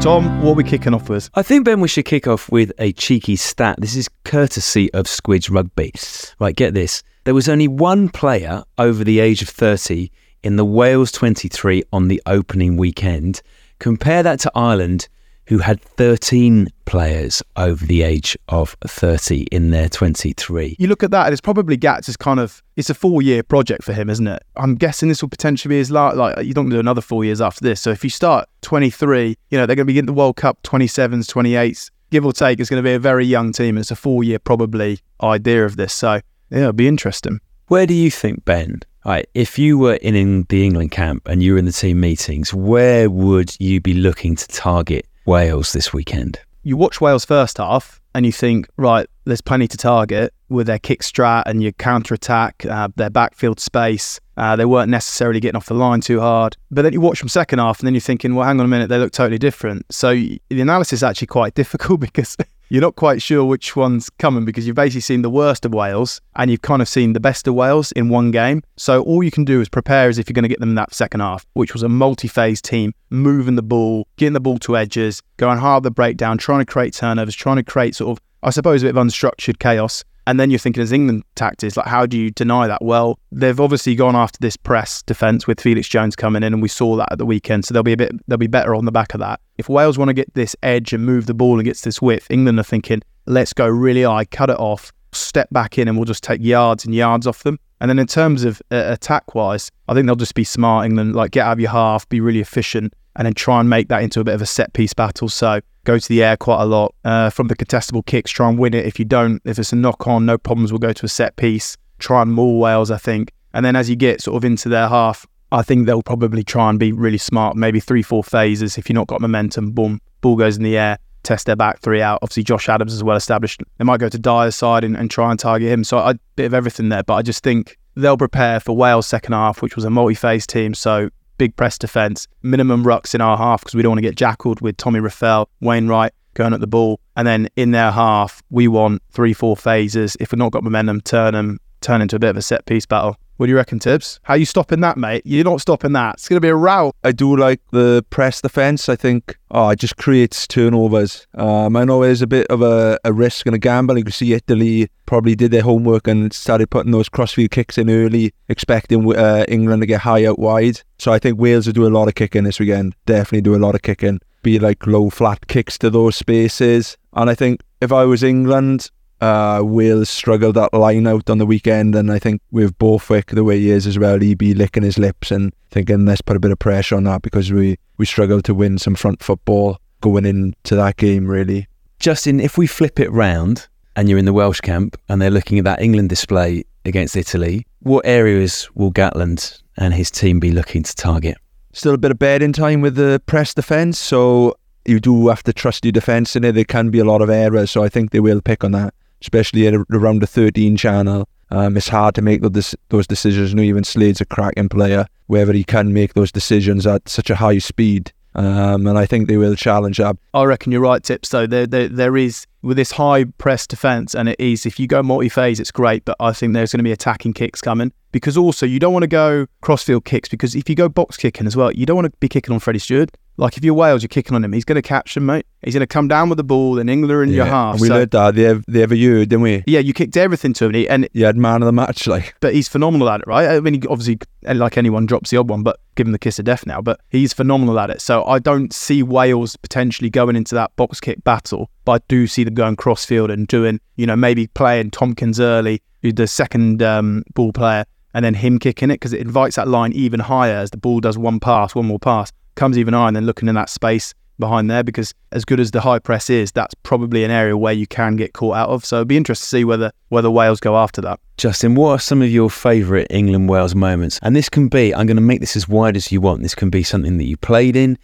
Tom, 0.00 0.40
what 0.40 0.52
are 0.52 0.54
we 0.54 0.64
kicking 0.64 0.94
off 0.94 1.10
with? 1.10 1.28
I 1.34 1.42
think, 1.42 1.66
Ben, 1.66 1.78
we 1.78 1.86
should 1.86 2.06
kick 2.06 2.26
off 2.26 2.50
with 2.50 2.72
a 2.78 2.90
cheeky 2.92 3.36
stat. 3.36 3.76
This 3.78 3.94
is 3.94 4.08
courtesy 4.24 4.90
of 4.94 5.04
Squidge 5.04 5.50
Rugby. 5.50 5.92
Right, 6.40 6.56
get 6.56 6.72
this. 6.72 7.02
There 7.24 7.34
was 7.34 7.50
only 7.50 7.68
one 7.68 8.08
player 8.08 8.64
over 8.78 9.04
the 9.04 9.20
age 9.20 9.42
of 9.42 9.50
30 9.50 10.10
in 10.42 10.56
the 10.56 10.64
Wales 10.64 11.12
23 11.12 11.82
on 11.92 12.08
the 12.08 12.22
opening 12.24 12.78
weekend. 12.78 13.42
Compare 13.78 14.22
that 14.22 14.40
to 14.40 14.52
Ireland, 14.54 15.09
who 15.50 15.58
had 15.58 15.82
13 15.82 16.68
players 16.84 17.42
over 17.56 17.84
the 17.84 18.02
age 18.02 18.38
of 18.50 18.76
30 18.86 19.48
in 19.50 19.70
their 19.70 19.88
23. 19.88 20.76
You 20.78 20.86
look 20.86 21.02
at 21.02 21.10
that, 21.10 21.26
and 21.26 21.32
it's 21.32 21.40
probably 21.40 21.76
Gats 21.76 22.08
is 22.08 22.16
kind 22.16 22.38
of 22.38 22.62
it's 22.76 22.88
a 22.88 22.94
four 22.94 23.20
year 23.20 23.42
project 23.42 23.82
for 23.82 23.92
him, 23.92 24.08
isn't 24.08 24.28
it? 24.28 24.44
I'm 24.54 24.76
guessing 24.76 25.08
this 25.08 25.22
will 25.22 25.28
potentially 25.28 25.70
be 25.70 25.78
his 25.78 25.90
last. 25.90 26.16
Like 26.16 26.46
you 26.46 26.54
don't 26.54 26.68
do 26.68 26.78
another 26.78 27.00
four 27.00 27.24
years 27.24 27.40
after 27.40 27.64
this. 27.64 27.80
So 27.80 27.90
if 27.90 28.04
you 28.04 28.10
start 28.10 28.48
23, 28.62 29.36
you 29.50 29.58
know 29.58 29.66
they're 29.66 29.74
going 29.74 29.88
to 29.88 29.92
be 29.92 29.98
in 29.98 30.06
the 30.06 30.12
World 30.12 30.36
Cup 30.36 30.62
27s, 30.62 31.26
28s, 31.26 31.90
give 32.10 32.24
or 32.24 32.32
take. 32.32 32.60
It's 32.60 32.70
going 32.70 32.82
to 32.82 32.88
be 32.88 32.94
a 32.94 33.00
very 33.00 33.26
young 33.26 33.50
team. 33.50 33.76
It's 33.76 33.90
a 33.90 33.96
four 33.96 34.22
year 34.22 34.38
probably 34.38 35.00
idea 35.20 35.64
of 35.64 35.74
this. 35.74 35.92
So 35.92 36.20
yeah, 36.50 36.58
it'll 36.58 36.72
be 36.74 36.86
interesting. 36.86 37.40
Where 37.66 37.86
do 37.86 37.94
you 37.94 38.12
think, 38.12 38.44
Ben? 38.44 38.82
Right, 39.04 39.26
if 39.34 39.58
you 39.58 39.78
were 39.78 39.94
in, 39.94 40.14
in 40.14 40.44
the 40.48 40.64
England 40.64 40.92
camp 40.92 41.26
and 41.26 41.42
you 41.42 41.54
were 41.54 41.58
in 41.58 41.64
the 41.64 41.72
team 41.72 42.00
meetings, 42.00 42.52
where 42.54 43.10
would 43.10 43.58
you 43.58 43.80
be 43.80 43.94
looking 43.94 44.36
to 44.36 44.46
target 44.46 45.06
Wales 45.26 45.72
this 45.72 45.92
weekend? 45.92 46.40
You 46.62 46.76
watch 46.78 47.00
Wales 47.00 47.26
first 47.26 47.58
half 47.58 47.99
and 48.14 48.26
you 48.26 48.32
think, 48.32 48.68
right, 48.76 49.06
there's 49.24 49.40
plenty 49.40 49.68
to 49.68 49.76
target 49.76 50.32
with 50.48 50.66
their 50.66 50.78
kick 50.78 51.00
strat 51.00 51.44
and 51.46 51.62
your 51.62 51.72
counter 51.72 52.14
attack, 52.14 52.66
uh, 52.66 52.88
their 52.96 53.10
backfield 53.10 53.60
space. 53.60 54.20
Uh, 54.36 54.56
they 54.56 54.64
weren't 54.64 54.90
necessarily 54.90 55.38
getting 55.38 55.56
off 55.56 55.66
the 55.66 55.74
line 55.74 56.00
too 56.00 56.20
hard. 56.20 56.56
But 56.70 56.82
then 56.82 56.92
you 56.92 57.00
watch 57.00 57.20
them 57.20 57.28
second 57.28 57.58
half 57.58 57.78
and 57.78 57.86
then 57.86 57.94
you're 57.94 58.00
thinking, 58.00 58.34
well, 58.34 58.46
hang 58.46 58.58
on 58.58 58.66
a 58.66 58.68
minute, 58.68 58.88
they 58.88 58.98
look 58.98 59.12
totally 59.12 59.38
different. 59.38 59.86
So 59.92 60.12
the 60.14 60.40
analysis 60.60 60.94
is 60.94 61.02
actually 61.02 61.28
quite 61.28 61.54
difficult 61.62 62.00
because 62.00 62.36
you're 62.70 62.80
not 62.80 62.94
quite 62.94 63.20
sure 63.20 63.44
which 63.44 63.74
one's 63.74 64.08
coming 64.10 64.44
because 64.44 64.64
you've 64.64 64.76
basically 64.76 65.00
seen 65.00 65.22
the 65.22 65.30
worst 65.30 65.64
of 65.64 65.74
Wales 65.74 66.20
and 66.36 66.50
you've 66.50 66.62
kind 66.62 66.80
of 66.80 66.88
seen 66.88 67.12
the 67.12 67.20
best 67.20 67.48
of 67.48 67.54
Wales 67.54 67.90
in 67.92 68.08
one 68.08 68.30
game. 68.30 68.62
So 68.76 69.02
all 69.02 69.24
you 69.24 69.32
can 69.32 69.44
do 69.44 69.60
is 69.60 69.68
prepare 69.68 70.08
as 70.08 70.18
if 70.18 70.28
you're 70.28 70.34
going 70.34 70.44
to 70.44 70.48
get 70.48 70.60
them 70.60 70.70
in 70.70 70.74
that 70.76 70.94
second 70.94 71.20
half, 71.20 71.44
which 71.54 71.72
was 71.72 71.82
a 71.82 71.88
multi-phase 71.88 72.62
team, 72.62 72.94
moving 73.10 73.56
the 73.56 73.62
ball, 73.62 74.06
getting 74.16 74.34
the 74.34 74.40
ball 74.40 74.58
to 74.60 74.76
edges, 74.76 75.20
going 75.36 75.58
hard 75.58 75.82
the 75.82 75.90
breakdown, 75.90 76.38
trying 76.38 76.60
to 76.60 76.64
create 76.64 76.94
turnovers, 76.94 77.34
trying 77.34 77.56
to 77.56 77.64
create 77.64 77.96
sort 78.00 78.18
of, 78.18 78.24
I 78.42 78.50
suppose, 78.50 78.82
a 78.82 78.86
bit 78.86 78.96
of 78.96 79.06
unstructured 79.06 79.58
chaos. 79.58 80.04
And 80.26 80.38
then 80.38 80.50
you're 80.50 80.58
thinking 80.58 80.82
as 80.82 80.92
England 80.92 81.24
tactics, 81.34 81.76
like 81.76 81.86
how 81.86 82.06
do 82.06 82.16
you 82.16 82.30
deny 82.30 82.66
that? 82.66 82.82
Well, 82.82 83.18
they've 83.32 83.58
obviously 83.58 83.94
gone 83.94 84.14
after 84.14 84.38
this 84.40 84.56
press 84.56 85.02
defence 85.02 85.46
with 85.46 85.60
Felix 85.60 85.88
Jones 85.88 86.14
coming 86.14 86.42
in, 86.42 86.52
and 86.52 86.62
we 86.62 86.68
saw 86.68 86.96
that 86.96 87.10
at 87.10 87.18
the 87.18 87.26
weekend. 87.26 87.64
So 87.64 87.74
they'll 87.74 87.82
be 87.82 87.94
a 87.94 87.96
bit 87.96 88.12
they'll 88.28 88.38
be 88.38 88.46
better 88.46 88.74
on 88.74 88.84
the 88.84 88.92
back 88.92 89.14
of 89.14 89.20
that. 89.20 89.40
If 89.58 89.68
Wales 89.68 89.98
want 89.98 90.08
to 90.08 90.14
get 90.14 90.32
this 90.34 90.54
edge 90.62 90.92
and 90.92 91.04
move 91.04 91.26
the 91.26 91.34
ball 91.34 91.58
and 91.58 91.64
gets 91.64 91.80
this 91.82 92.00
width, 92.00 92.30
England 92.30 92.58
are 92.60 92.64
thinking, 92.64 93.02
let's 93.26 93.52
go 93.52 93.66
really 93.66 94.02
high, 94.02 94.24
cut 94.24 94.50
it 94.50 94.58
off, 94.58 94.92
step 95.12 95.48
back 95.50 95.78
in 95.78 95.88
and 95.88 95.96
we'll 95.96 96.04
just 96.04 96.22
take 96.22 96.40
yards 96.42 96.84
and 96.84 96.94
yards 96.94 97.26
off 97.26 97.42
them. 97.42 97.58
And 97.80 97.88
then 97.88 97.98
in 97.98 98.06
terms 98.06 98.44
of 98.44 98.60
uh, 98.70 98.84
attack 98.88 99.34
wise, 99.34 99.70
I 99.88 99.94
think 99.94 100.06
they'll 100.06 100.16
just 100.16 100.34
be 100.34 100.44
smart 100.44 100.84
England, 100.84 101.16
like 101.16 101.30
get 101.32 101.46
out 101.46 101.54
of 101.54 101.60
your 101.60 101.70
half, 101.70 102.08
be 102.08 102.20
really 102.20 102.40
efficient, 102.40 102.92
and 103.16 103.26
then 103.26 103.34
try 103.34 103.58
and 103.58 103.68
make 103.68 103.88
that 103.88 104.02
into 104.02 104.20
a 104.20 104.24
bit 104.24 104.34
of 104.34 104.42
a 104.42 104.46
set 104.46 104.72
piece 104.74 104.94
battle. 104.94 105.28
So 105.28 105.60
go 105.84 105.98
to 105.98 106.08
the 106.08 106.22
air 106.22 106.36
quite 106.36 106.62
a 106.62 106.66
lot 106.66 106.94
uh, 107.04 107.30
from 107.30 107.48
the 107.48 107.56
contestable 107.56 108.04
kicks, 108.04 108.30
try 108.30 108.48
and 108.48 108.58
win 108.58 108.74
it. 108.74 108.86
If 108.86 108.98
you 108.98 109.04
don't, 109.04 109.40
if 109.44 109.58
it's 109.58 109.72
a 109.72 109.76
knock 109.76 110.06
on, 110.06 110.26
no 110.26 110.38
problems. 110.38 110.72
We'll 110.72 110.78
go 110.78 110.92
to 110.92 111.06
a 111.06 111.08
set 111.08 111.36
piece, 111.36 111.76
try 111.98 112.22
and 112.22 112.32
maul 112.32 112.58
Wales, 112.58 112.90
I 112.90 112.98
think. 112.98 113.32
And 113.52 113.64
then 113.64 113.76
as 113.76 113.90
you 113.90 113.96
get 113.96 114.20
sort 114.20 114.36
of 114.36 114.44
into 114.44 114.68
their 114.68 114.88
half, 114.88 115.26
I 115.52 115.62
think 115.62 115.86
they'll 115.86 116.02
probably 116.02 116.44
try 116.44 116.70
and 116.70 116.78
be 116.78 116.92
really 116.92 117.18
smart. 117.18 117.56
Maybe 117.56 117.80
three, 117.80 118.02
four 118.02 118.22
phases. 118.22 118.78
If 118.78 118.88
you're 118.88 118.94
not 118.94 119.08
got 119.08 119.20
momentum, 119.20 119.72
boom, 119.72 120.00
ball 120.20 120.36
goes 120.36 120.56
in 120.56 120.62
the 120.62 120.78
air. 120.78 120.98
Test 121.22 121.46
their 121.46 121.56
back 121.56 121.80
three 121.80 122.00
out. 122.00 122.20
Obviously, 122.22 122.44
Josh 122.44 122.68
Adams 122.68 122.94
is 122.94 123.04
well 123.04 123.16
established. 123.16 123.60
They 123.78 123.84
might 123.84 124.00
go 124.00 124.08
to 124.08 124.18
Dyer's 124.18 124.56
side 124.56 124.84
and, 124.84 124.96
and 124.96 125.10
try 125.10 125.30
and 125.30 125.38
target 125.38 125.70
him. 125.70 125.84
So 125.84 125.98
a 125.98 126.14
bit 126.36 126.46
of 126.46 126.54
everything 126.54 126.88
there. 126.88 127.02
But 127.02 127.14
I 127.14 127.22
just 127.22 127.42
think 127.42 127.76
they'll 127.94 128.16
prepare 128.16 128.60
for 128.60 128.74
Wales' 128.74 129.06
second 129.06 129.34
half, 129.34 129.60
which 129.60 129.76
was 129.76 129.84
a 129.84 129.90
multi-phase 129.90 130.46
team. 130.46 130.72
So 130.72 131.10
big 131.40 131.56
press 131.56 131.78
defence, 131.78 132.28
minimum 132.42 132.84
rucks 132.84 133.14
in 133.14 133.22
our 133.22 133.34
half 133.34 133.62
because 133.62 133.74
we 133.74 133.80
don't 133.80 133.92
want 133.92 133.96
to 133.96 134.06
get 134.06 134.14
jackled 134.14 134.60
with 134.60 134.76
Tommy 134.76 135.00
Reffell, 135.00 135.46
Wainwright 135.62 136.12
going 136.34 136.52
at 136.52 136.60
the 136.60 136.66
ball. 136.66 137.00
And 137.16 137.26
then 137.26 137.48
in 137.56 137.70
their 137.70 137.90
half, 137.90 138.42
we 138.50 138.68
want 138.68 139.00
three, 139.10 139.32
four 139.32 139.56
phases. 139.56 140.18
If 140.20 140.32
we've 140.32 140.38
not 140.38 140.52
got 140.52 140.62
momentum, 140.62 141.00
turn 141.00 141.32
them, 141.32 141.58
turn 141.80 142.02
into 142.02 142.16
a 142.16 142.18
bit 142.18 142.28
of 142.28 142.36
a 142.36 142.42
set 142.42 142.66
piece 142.66 142.84
battle. 142.84 143.16
What 143.40 143.46
do 143.46 143.52
you 143.52 143.56
reckon, 143.56 143.78
Tips? 143.78 144.20
How 144.24 144.34
you 144.34 144.44
stopping 144.44 144.82
that, 144.82 144.98
mate? 144.98 145.22
You're 145.24 145.44
not 145.44 145.62
stopping 145.62 145.92
that. 145.92 146.16
It's 146.16 146.28
going 146.28 146.36
to 146.36 146.42
be 146.42 146.50
a 146.50 146.54
rout. 146.54 146.94
I 147.02 147.12
do 147.12 147.34
like 147.34 147.62
the 147.70 148.04
press 148.10 148.42
defence. 148.42 148.86
I 148.86 148.96
think 148.96 149.38
oh, 149.50 149.70
it 149.70 149.78
just 149.78 149.96
creates 149.96 150.46
turnovers. 150.46 151.26
Um, 151.32 151.74
I 151.74 151.84
know 151.84 152.02
there's 152.02 152.20
a 152.20 152.26
bit 152.26 152.46
of 152.48 152.60
a, 152.60 153.00
a 153.02 153.14
risk 153.14 153.46
and 153.46 153.54
a 153.54 153.58
gamble. 153.58 153.96
You 153.96 154.04
can 154.04 154.12
see 154.12 154.34
Italy 154.34 154.90
probably 155.06 155.34
did 155.34 155.52
their 155.52 155.62
homework 155.62 156.06
and 156.06 156.30
started 156.34 156.68
putting 156.68 156.92
those 156.92 157.08
crossfield 157.08 157.50
kicks 157.50 157.78
in 157.78 157.88
early, 157.88 158.34
expecting 158.50 159.16
uh, 159.16 159.46
England 159.48 159.80
to 159.80 159.86
get 159.86 160.02
high 160.02 160.26
out 160.26 160.38
wide. 160.38 160.82
So 160.98 161.10
I 161.10 161.18
think 161.18 161.40
Wales 161.40 161.64
will 161.64 161.72
do 161.72 161.86
a 161.86 161.88
lot 161.88 162.08
of 162.08 162.16
kicking 162.16 162.44
this 162.44 162.60
weekend. 162.60 162.94
Definitely 163.06 163.40
do 163.40 163.56
a 163.56 163.64
lot 163.64 163.74
of 163.74 163.80
kicking. 163.80 164.20
Be 164.42 164.58
like 164.58 164.86
low 164.86 165.08
flat 165.08 165.46
kicks 165.46 165.78
to 165.78 165.88
those 165.88 166.14
spaces. 166.14 166.98
And 167.14 167.30
I 167.30 167.34
think 167.34 167.62
if 167.80 167.90
I 167.90 168.04
was 168.04 168.22
England, 168.22 168.90
uh, 169.20 169.62
Wales 169.64 170.08
struggled 170.08 170.56
that 170.56 170.72
line 170.72 171.06
out 171.06 171.28
on 171.28 171.38
the 171.38 171.46
weekend, 171.46 171.94
and 171.94 172.10
I 172.10 172.18
think 172.18 172.40
with 172.50 172.76
Borthwick 172.78 173.26
the 173.26 173.44
way 173.44 173.58
he 173.58 173.70
is 173.70 173.86
as 173.86 173.98
well, 173.98 174.18
he'd 174.18 174.38
be 174.38 174.54
licking 174.54 174.82
his 174.82 174.98
lips 174.98 175.30
and 175.30 175.52
thinking 175.70 176.06
let's 176.06 176.22
put 176.22 176.36
a 176.36 176.40
bit 176.40 176.50
of 176.50 176.58
pressure 176.58 176.96
on 176.96 177.04
that 177.04 177.22
because 177.22 177.52
we 177.52 177.76
we 177.98 178.06
struggled 178.06 178.44
to 178.44 178.54
win 178.54 178.78
some 178.78 178.94
front 178.94 179.22
football 179.22 179.78
going 180.00 180.24
into 180.24 180.74
that 180.74 180.96
game. 180.96 181.26
Really, 181.26 181.66
Justin, 181.98 182.40
if 182.40 182.56
we 182.56 182.66
flip 182.66 182.98
it 182.98 183.10
round 183.12 183.68
and 183.96 184.08
you're 184.08 184.18
in 184.18 184.24
the 184.24 184.32
Welsh 184.32 184.60
camp 184.60 184.96
and 185.08 185.20
they're 185.20 185.30
looking 185.30 185.58
at 185.58 185.64
that 185.64 185.82
England 185.82 186.08
display 186.08 186.64
against 186.86 187.16
Italy, 187.16 187.66
what 187.80 188.06
areas 188.06 188.68
will 188.74 188.92
Gatland 188.92 189.60
and 189.76 189.92
his 189.92 190.10
team 190.10 190.40
be 190.40 190.50
looking 190.50 190.82
to 190.82 190.96
target? 190.96 191.36
Still 191.72 191.94
a 191.94 191.98
bit 191.98 192.10
of 192.10 192.18
bedding 192.18 192.52
time 192.52 192.80
with 192.80 192.94
the 192.94 193.22
press 193.26 193.52
defence, 193.54 193.98
so 193.98 194.54
you 194.86 194.98
do 194.98 195.28
have 195.28 195.42
to 195.42 195.52
trust 195.52 195.84
your 195.84 195.92
defence 195.92 196.34
in 196.34 196.42
it. 196.42 196.52
There 196.52 196.64
can 196.64 196.90
be 196.90 196.98
a 196.98 197.04
lot 197.04 197.20
of 197.20 197.28
errors, 197.28 197.70
so 197.70 197.84
I 197.84 197.90
think 197.90 198.10
they 198.10 198.18
will 198.18 198.40
pick 198.40 198.64
on 198.64 198.72
that 198.72 198.94
especially 199.20 199.66
around 199.66 200.22
the 200.22 200.26
13 200.26 200.76
channel. 200.76 201.28
Um, 201.50 201.76
it's 201.76 201.88
hard 201.88 202.14
to 202.14 202.22
make 202.22 202.42
those, 202.42 202.74
those 202.90 203.06
decisions. 203.06 203.54
Know, 203.54 203.62
even 203.62 203.84
Slade's 203.84 204.20
a 204.20 204.24
cracking 204.24 204.68
player, 204.68 205.06
whether 205.26 205.52
he 205.52 205.64
can 205.64 205.92
make 205.92 206.14
those 206.14 206.30
decisions 206.30 206.86
at 206.86 207.08
such 207.08 207.30
a 207.30 207.36
high 207.36 207.58
speed. 207.58 208.12
Um, 208.34 208.86
and 208.86 208.96
I 208.96 209.06
think 209.06 209.26
they 209.26 209.36
will 209.36 209.56
challenge 209.56 209.98
that. 209.98 210.16
I 210.34 210.44
reckon 210.44 210.70
you're 210.70 210.80
right, 210.80 211.02
Tips. 211.02 211.30
Though 211.30 211.46
there, 211.46 211.66
there, 211.66 211.88
there 211.88 212.16
is 212.16 212.46
with 212.62 212.76
this 212.76 212.92
high 212.92 213.24
press 213.24 213.66
defence, 213.66 214.14
and 214.14 214.28
it 214.28 214.38
is 214.38 214.66
if 214.66 214.78
you 214.78 214.86
go 214.86 215.02
multi-phase, 215.02 215.58
it's 215.58 215.72
great. 215.72 216.04
But 216.04 216.16
I 216.20 216.32
think 216.32 216.52
there's 216.52 216.72
going 216.72 216.78
to 216.78 216.84
be 216.84 216.92
attacking 216.92 217.32
kicks 217.32 217.60
coming 217.60 217.92
because 218.12 218.36
also 218.36 218.66
you 218.66 218.78
don't 218.78 218.92
want 218.92 219.02
to 219.02 219.08
go 219.08 219.46
crossfield 219.62 220.04
kicks 220.04 220.28
because 220.28 220.54
if 220.54 220.68
you 220.68 220.76
go 220.76 220.88
box 220.88 221.16
kicking 221.16 221.46
as 221.46 221.56
well, 221.56 221.72
you 221.72 221.86
don't 221.86 221.96
want 221.96 222.06
to 222.06 222.16
be 222.20 222.28
kicking 222.28 222.54
on 222.54 222.60
Freddie 222.60 222.78
Steward. 222.78 223.10
Like 223.36 223.56
if 223.56 223.64
you're 223.64 223.72
Wales, 223.74 224.02
you're 224.02 224.08
kicking 224.08 224.34
on 224.34 224.44
him. 224.44 224.52
He's 224.52 224.66
going 224.66 224.76
to 224.76 224.82
catch 224.82 225.16
him, 225.16 225.24
mate. 225.24 225.46
He's 225.62 225.72
going 225.74 225.80
to 225.80 225.86
come 225.86 226.08
down 226.08 226.28
with 226.28 226.36
the 226.36 226.44
ball. 226.44 226.74
Then 226.74 226.88
England 226.90 227.10
are 227.12 227.22
in 227.22 227.30
your 227.30 227.46
half. 227.46 227.74
And 227.74 227.80
we 227.80 227.88
so- 227.88 227.94
learned 227.94 228.10
that 228.10 228.34
the, 228.34 228.62
the 228.68 228.82
ever 228.82 228.94
you, 228.94 229.20
didn't 229.20 229.40
we? 229.40 229.64
yeah, 229.66 229.80
you 229.80 229.94
kicked 229.94 230.16
everything 230.16 230.52
to 230.54 230.64
him, 230.66 230.68
and 230.70 230.76
he- 230.76 230.88
and 230.88 231.08
You 231.14 231.24
had 231.24 231.36
man 231.38 231.62
of 231.62 231.66
the 231.66 231.72
match, 231.72 232.06
like. 232.06 232.34
but 232.40 232.52
he's 232.54 232.68
phenomenal 232.68 233.08
at 233.08 233.20
it, 233.20 233.26
right? 233.26 233.48
I 233.48 233.60
mean, 233.60 233.80
he 233.80 233.88
obviously, 233.88 234.18
like 234.42 234.76
anyone, 234.76 235.06
drops 235.06 235.30
the 235.30 235.38
odd 235.38 235.48
one, 235.48 235.62
but 235.62 235.80
give 235.94 236.06
him 236.06 236.12
the 236.12 236.18
kiss 236.18 236.38
of 236.38 236.44
death 236.44 236.66
now. 236.66 236.82
But 236.82 237.00
he's 237.08 237.32
phenomenal 237.32 237.78
at 237.80 237.88
it. 237.88 238.02
So 238.02 238.24
I 238.26 238.38
don't 238.40 238.72
see 238.74 239.02
Wales 239.02 239.56
potentially 239.56 240.10
going 240.10 240.36
into 240.36 240.54
that 240.56 240.74
box 240.76 241.00
kick 241.00 241.24
battle, 241.24 241.70
but 241.86 241.92
I 241.92 242.04
do 242.08 242.26
see 242.26 242.44
them 242.44 242.54
going 242.54 242.76
crossfield 242.76 243.30
and 243.30 243.46
doing, 243.48 243.80
you 243.96 244.06
know, 244.06 244.16
maybe 244.16 244.48
playing 244.48 244.90
Tompkins 244.90 245.40
early, 245.40 245.80
the 246.02 246.26
second 246.26 246.82
um, 246.82 247.22
ball 247.34 247.52
player, 247.52 247.84
and 248.12 248.24
then 248.24 248.34
him 248.34 248.58
kicking 248.58 248.90
it 248.90 248.94
because 248.94 249.12
it 249.12 249.20
invites 249.20 249.56
that 249.56 249.68
line 249.68 249.92
even 249.92 250.20
higher 250.20 250.56
as 250.56 250.70
the 250.72 250.76
ball 250.76 251.00
does 251.00 251.16
one 251.16 251.38
pass, 251.40 251.74
one 251.74 251.86
more 251.86 251.98
pass, 251.98 252.32
comes 252.60 252.78
even 252.78 252.94
higher, 252.94 253.08
and 253.08 253.16
then 253.16 253.26
looking 253.26 253.48
in 253.48 253.54
that 253.56 253.70
space 253.70 254.14
behind 254.38 254.70
there 254.70 254.82
because 254.82 255.14
as 255.32 255.44
good 255.44 255.60
as 255.60 255.70
the 255.70 255.80
high 255.80 255.98
press 255.98 256.30
is, 256.30 256.52
that's 256.52 256.74
probably 256.82 257.24
an 257.24 257.30
area 257.30 257.56
where 257.56 257.72
you 257.72 257.86
can 257.86 258.16
get 258.16 258.32
caught 258.34 258.56
out 258.56 258.68
of. 258.68 258.84
So 258.84 258.96
it'd 258.96 259.08
be 259.08 259.16
interesting 259.16 259.44
to 259.44 259.48
see 259.48 259.64
whether 259.64 259.90
whether 260.10 260.30
Wales 260.30 260.60
go 260.60 260.76
after 260.76 261.00
that. 261.00 261.18
Justin, 261.38 261.74
what 261.74 261.90
are 261.90 261.98
some 261.98 262.20
of 262.20 262.30
your 262.30 262.50
favourite 262.50 263.06
England 263.10 263.48
Wales 263.48 263.74
moments? 263.74 264.18
And 264.22 264.36
this 264.36 264.50
can 264.50 264.68
be, 264.68 264.94
I'm 264.94 265.06
going 265.06 265.16
to 265.16 265.22
make 265.22 265.40
this 265.40 265.56
as 265.56 265.68
wide 265.68 265.96
as 265.96 266.12
you 266.12 266.20
want. 266.20 266.42
This 266.42 266.54
can 266.54 266.68
be 266.68 266.82
something 266.82 267.16
that 267.16 267.24
you 267.24 267.38
played 267.38 267.76
in, 267.76 267.96